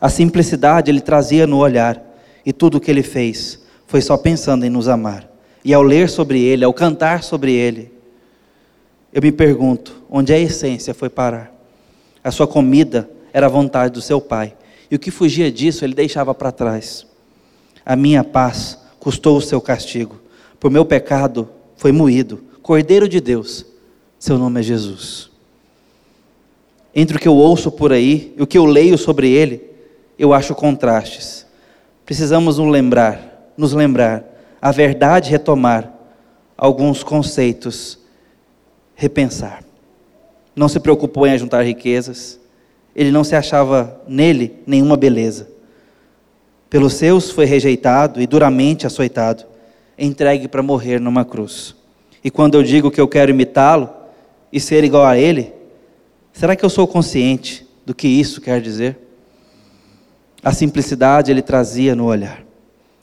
A 0.00 0.08
simplicidade 0.08 0.90
ele 0.90 1.00
trazia 1.00 1.46
no 1.46 1.58
olhar, 1.58 2.02
e 2.44 2.52
tudo 2.52 2.76
o 2.76 2.80
que 2.80 2.90
ele 2.90 3.02
fez 3.02 3.60
foi 3.86 4.00
só 4.00 4.16
pensando 4.16 4.64
em 4.64 4.70
nos 4.70 4.88
amar. 4.88 5.28
E 5.64 5.74
ao 5.74 5.82
ler 5.82 6.08
sobre 6.08 6.40
ele, 6.40 6.64
ao 6.64 6.72
cantar 6.72 7.22
sobre 7.22 7.52
ele, 7.52 7.92
eu 9.12 9.22
me 9.22 9.32
pergunto: 9.32 10.02
onde 10.10 10.32
a 10.32 10.38
essência 10.38 10.94
foi 10.94 11.08
parar? 11.08 11.52
A 12.22 12.30
sua 12.30 12.46
comida 12.46 13.10
era 13.32 13.46
a 13.46 13.50
vontade 13.50 13.94
do 13.94 14.02
seu 14.02 14.20
pai, 14.20 14.54
e 14.90 14.96
o 14.96 14.98
que 14.98 15.10
fugia 15.10 15.50
disso 15.50 15.84
ele 15.84 15.94
deixava 15.94 16.34
para 16.34 16.52
trás. 16.52 17.06
A 17.84 17.96
minha 17.96 18.22
paz 18.22 18.78
custou 18.98 19.36
o 19.36 19.42
seu 19.42 19.60
castigo, 19.60 20.20
por 20.58 20.70
meu 20.70 20.84
pecado 20.84 21.48
foi 21.76 21.92
moído. 21.92 22.44
Cordeiro 22.62 23.08
de 23.08 23.20
Deus, 23.20 23.64
seu 24.18 24.38
nome 24.38 24.60
é 24.60 24.62
Jesus. 24.62 25.30
Entre 26.94 27.16
o 27.16 27.20
que 27.20 27.28
eu 27.28 27.36
ouço 27.36 27.70
por 27.70 27.92
aí 27.92 28.34
e 28.36 28.42
o 28.42 28.46
que 28.46 28.58
eu 28.58 28.64
leio 28.64 28.98
sobre 28.98 29.30
ele, 29.30 29.62
eu 30.18 30.34
acho 30.34 30.54
contrastes. 30.54 31.46
Precisamos 32.04 32.58
nos 32.58 32.70
lembrar, 32.70 33.52
nos 33.56 33.72
lembrar, 33.72 34.24
a 34.60 34.70
verdade 34.72 35.30
retomar 35.30 35.94
alguns 36.56 37.02
conceitos, 37.02 37.99
repensar. 39.00 39.64
Não 40.54 40.68
se 40.68 40.78
preocupou 40.78 41.26
em 41.26 41.32
ajuntar 41.32 41.64
riquezas, 41.64 42.38
ele 42.94 43.10
não 43.10 43.24
se 43.24 43.34
achava 43.34 43.98
nele 44.06 44.58
nenhuma 44.66 44.94
beleza. 44.94 45.48
Pelos 46.68 46.92
seus 46.92 47.30
foi 47.30 47.46
rejeitado 47.46 48.20
e 48.20 48.26
duramente 48.26 48.86
açoitado, 48.86 49.44
entregue 49.98 50.46
para 50.46 50.62
morrer 50.62 51.00
numa 51.00 51.24
cruz. 51.24 51.74
E 52.22 52.30
quando 52.30 52.56
eu 52.56 52.62
digo 52.62 52.90
que 52.90 53.00
eu 53.00 53.08
quero 53.08 53.30
imitá-lo 53.30 53.88
e 54.52 54.60
ser 54.60 54.84
igual 54.84 55.06
a 55.06 55.16
ele, 55.16 55.50
será 56.30 56.54
que 56.54 56.64
eu 56.64 56.68
sou 56.68 56.86
consciente 56.86 57.66
do 57.86 57.94
que 57.94 58.06
isso 58.06 58.38
quer 58.38 58.60
dizer? 58.60 58.98
A 60.42 60.52
simplicidade 60.52 61.30
ele 61.30 61.40
trazia 61.40 61.96
no 61.96 62.04
olhar. 62.04 62.44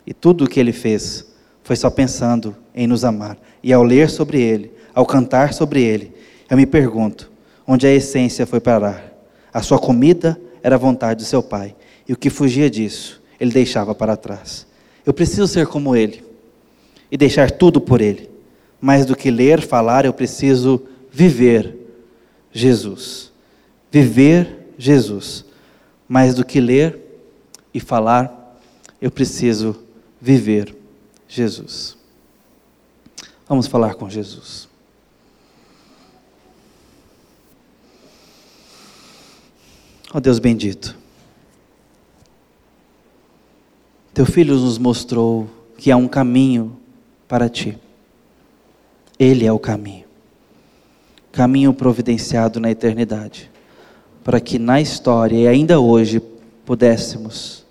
E 0.05 0.13
tudo 0.13 0.43
o 0.43 0.47
que 0.47 0.59
ele 0.59 0.73
fez 0.73 1.25
foi 1.63 1.75
só 1.75 1.89
pensando 1.89 2.55
em 2.75 2.85
nos 2.85 3.03
amar. 3.03 3.35
E 3.63 3.73
ao 3.73 3.81
ler 3.81 4.11
sobre 4.11 4.39
ele, 4.39 4.76
ao 4.97 5.05
cantar 5.05 5.53
sobre 5.53 5.83
ele, 5.83 6.11
eu 6.49 6.57
me 6.57 6.65
pergunto: 6.65 7.31
onde 7.67 7.85
a 7.85 7.93
essência 7.93 8.47
foi 8.47 8.59
parar? 8.59 9.13
A 9.53 9.61
sua 9.61 9.77
comida 9.77 10.41
era 10.63 10.73
a 10.73 10.79
vontade 10.79 11.23
do 11.23 11.27
seu 11.27 11.43
pai. 11.43 11.75
E 12.07 12.13
o 12.13 12.17
que 12.17 12.31
fugia 12.31 12.67
disso, 12.67 13.21
ele 13.39 13.51
deixava 13.51 13.93
para 13.93 14.17
trás. 14.17 14.65
Eu 15.05 15.13
preciso 15.13 15.47
ser 15.47 15.67
como 15.67 15.95
ele 15.95 16.23
e 17.11 17.15
deixar 17.15 17.51
tudo 17.51 17.79
por 17.79 18.01
ele. 18.01 18.27
Mais 18.81 19.05
do 19.05 19.15
que 19.15 19.29
ler, 19.29 19.61
falar, 19.61 20.03
eu 20.03 20.13
preciso 20.13 20.81
viver 21.11 21.75
Jesus. 22.51 23.31
Viver 23.91 24.71
Jesus. 24.79 25.45
Mais 26.09 26.33
do 26.33 26.43
que 26.43 26.59
ler, 26.59 26.99
e 27.71 27.79
falar, 27.79 28.59
eu 28.99 29.11
preciso 29.11 29.75
viver 30.19 30.75
Jesus. 31.27 31.95
Vamos 33.47 33.67
falar 33.67 33.93
com 33.93 34.09
Jesus. 34.09 34.66
Ó 40.13 40.17
oh 40.17 40.21
Deus 40.21 40.39
bendito, 40.39 40.97
Teu 44.13 44.25
Filho 44.25 44.55
nos 44.55 44.77
mostrou 44.77 45.47
que 45.77 45.91
há 45.91 45.97
um 45.97 46.07
caminho 46.07 46.75
para 47.27 47.47
Ti. 47.47 47.77
Ele 49.19 49.45
é 49.45 49.51
o 49.51 49.59
caminho. 49.59 50.05
Caminho 51.31 51.73
providenciado 51.73 52.59
na 52.59 52.71
eternidade. 52.71 53.51
Para 54.23 54.39
que 54.39 54.57
na 54.57 54.81
história 54.81 55.35
e 55.35 55.47
ainda 55.47 55.79
hoje 55.79 56.19
pudéssemos 56.65 57.65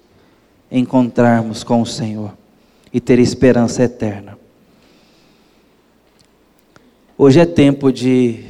encontrarmos 0.71 1.65
com 1.65 1.81
o 1.83 1.87
Senhor 1.87 2.33
e 2.93 3.01
ter 3.01 3.19
esperança 3.19 3.83
eterna. 3.83 4.39
Hoje 7.19 7.41
é 7.41 7.47
tempo 7.47 7.91
de 7.91 8.45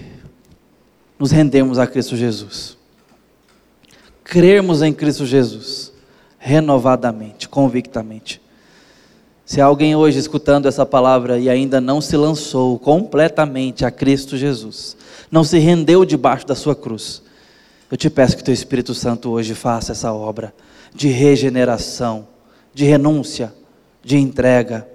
nos 1.18 1.30
rendermos 1.30 1.78
a 1.78 1.86
Cristo 1.86 2.16
Jesus, 2.16 2.75
crermos 4.26 4.82
em 4.82 4.92
Cristo 4.92 5.24
Jesus, 5.24 5.92
renovadamente, 6.36 7.48
convictamente. 7.48 8.42
Se 9.44 9.60
alguém 9.60 9.94
hoje 9.94 10.18
escutando 10.18 10.66
essa 10.66 10.84
palavra 10.84 11.38
e 11.38 11.48
ainda 11.48 11.80
não 11.80 12.00
se 12.00 12.16
lançou 12.16 12.76
completamente 12.76 13.84
a 13.84 13.90
Cristo 13.90 14.36
Jesus, 14.36 14.96
não 15.30 15.44
se 15.44 15.58
rendeu 15.58 16.04
debaixo 16.04 16.44
da 16.44 16.56
sua 16.56 16.74
cruz, 16.74 17.22
eu 17.88 17.96
te 17.96 18.10
peço 18.10 18.36
que 18.36 18.42
teu 18.42 18.52
Espírito 18.52 18.92
Santo 18.94 19.30
hoje 19.30 19.54
faça 19.54 19.92
essa 19.92 20.12
obra 20.12 20.52
de 20.92 21.06
regeneração, 21.06 22.26
de 22.74 22.84
renúncia, 22.84 23.54
de 24.02 24.16
entrega. 24.18 24.88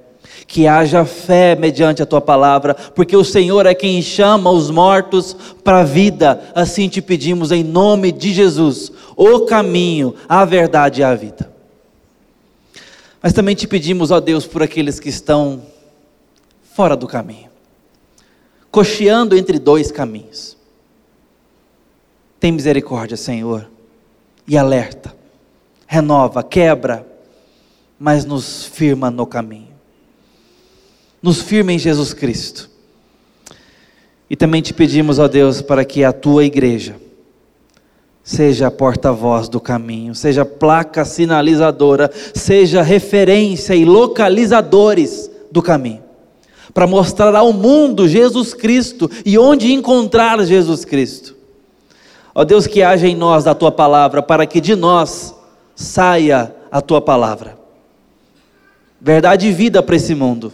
Que 0.52 0.68
haja 0.68 1.06
fé 1.06 1.56
mediante 1.56 2.02
a 2.02 2.06
tua 2.06 2.20
palavra, 2.20 2.74
porque 2.74 3.16
o 3.16 3.24
Senhor 3.24 3.66
é 3.66 3.74
quem 3.74 4.02
chama 4.02 4.52
os 4.52 4.70
mortos 4.70 5.34
para 5.64 5.80
a 5.80 5.84
vida. 5.84 6.52
Assim 6.54 6.90
te 6.90 7.02
pedimos 7.02 7.54
em 7.54 7.64
nome 7.64 8.12
de 8.12 8.34
Jesus, 8.34 8.92
o 9.16 9.46
caminho, 9.46 10.14
a 10.28 10.44
verdade 10.44 11.00
e 11.00 11.04
a 11.06 11.16
vida. 11.16 11.50
Mas 13.24 13.32
também 13.32 13.56
te 13.56 13.66
pedimos, 13.66 14.12
ó 14.12 14.20
Deus, 14.20 14.46
por 14.46 14.62
aqueles 14.62 15.00
que 15.00 15.08
estão 15.08 15.62
fora 16.74 16.98
do 16.98 17.08
caminho, 17.08 17.50
cocheando 18.70 19.38
entre 19.38 19.58
dois 19.58 19.90
caminhos. 19.90 20.58
Tem 22.42 22.52
misericórdia, 22.52 23.16
Senhor, 23.16 23.70
e 24.46 24.58
alerta 24.58 25.22
renova, 25.92 26.42
quebra, 26.42 27.06
mas 28.00 28.24
nos 28.24 28.64
firma 28.64 29.12
no 29.12 29.28
caminho. 29.28 29.71
Nos 31.22 31.42
firma 31.42 31.72
em 31.74 31.80
Jesus 31.80 32.14
Cristo. 32.14 32.70
E 34.30 34.36
também 34.36 34.62
te 34.62 34.74
pedimos, 34.74 35.20
ó 35.20 35.28
Deus, 35.28 35.62
para 35.62 35.84
que 35.84 36.04
a 36.04 36.14
tua 36.14 36.46
igreja 36.46 36.96
seja 38.24 38.68
a 38.68 38.72
porta-voz 38.72 39.50
do 39.50 39.60
caminho, 39.60 40.16
seja 40.16 40.46
placa 40.46 41.04
sinalizadora, 41.04 42.10
seja 42.34 42.82
referência 42.82 43.76
e 43.76 43.84
localizadores 43.84 45.30
do 45.52 45.62
caminho, 45.62 46.04
para 46.74 46.88
mostrar 46.88 47.36
ao 47.36 47.52
mundo 47.52 48.08
Jesus 48.08 48.54
Cristo 48.54 49.10
e 49.26 49.38
onde 49.38 49.74
encontrar 49.74 50.44
Jesus 50.46 50.86
Cristo. 50.86 51.36
Ó 52.34 52.46
Deus, 52.46 52.66
que 52.66 52.82
haja 52.82 53.08
em 53.08 53.16
nós 53.16 53.44
da 53.44 53.54
tua 53.54 53.72
palavra, 53.72 54.24
para 54.24 54.46
que 54.46 54.62
de 54.62 54.76
nós 54.76 55.36
saia 55.76 56.56
a 56.72 56.80
tua 56.80 57.02
palavra. 57.02 57.60
Verdade 59.00 59.48
e 59.48 59.52
vida 59.52 59.84
para 59.84 59.96
esse 59.98 60.16
mundo. 60.16 60.54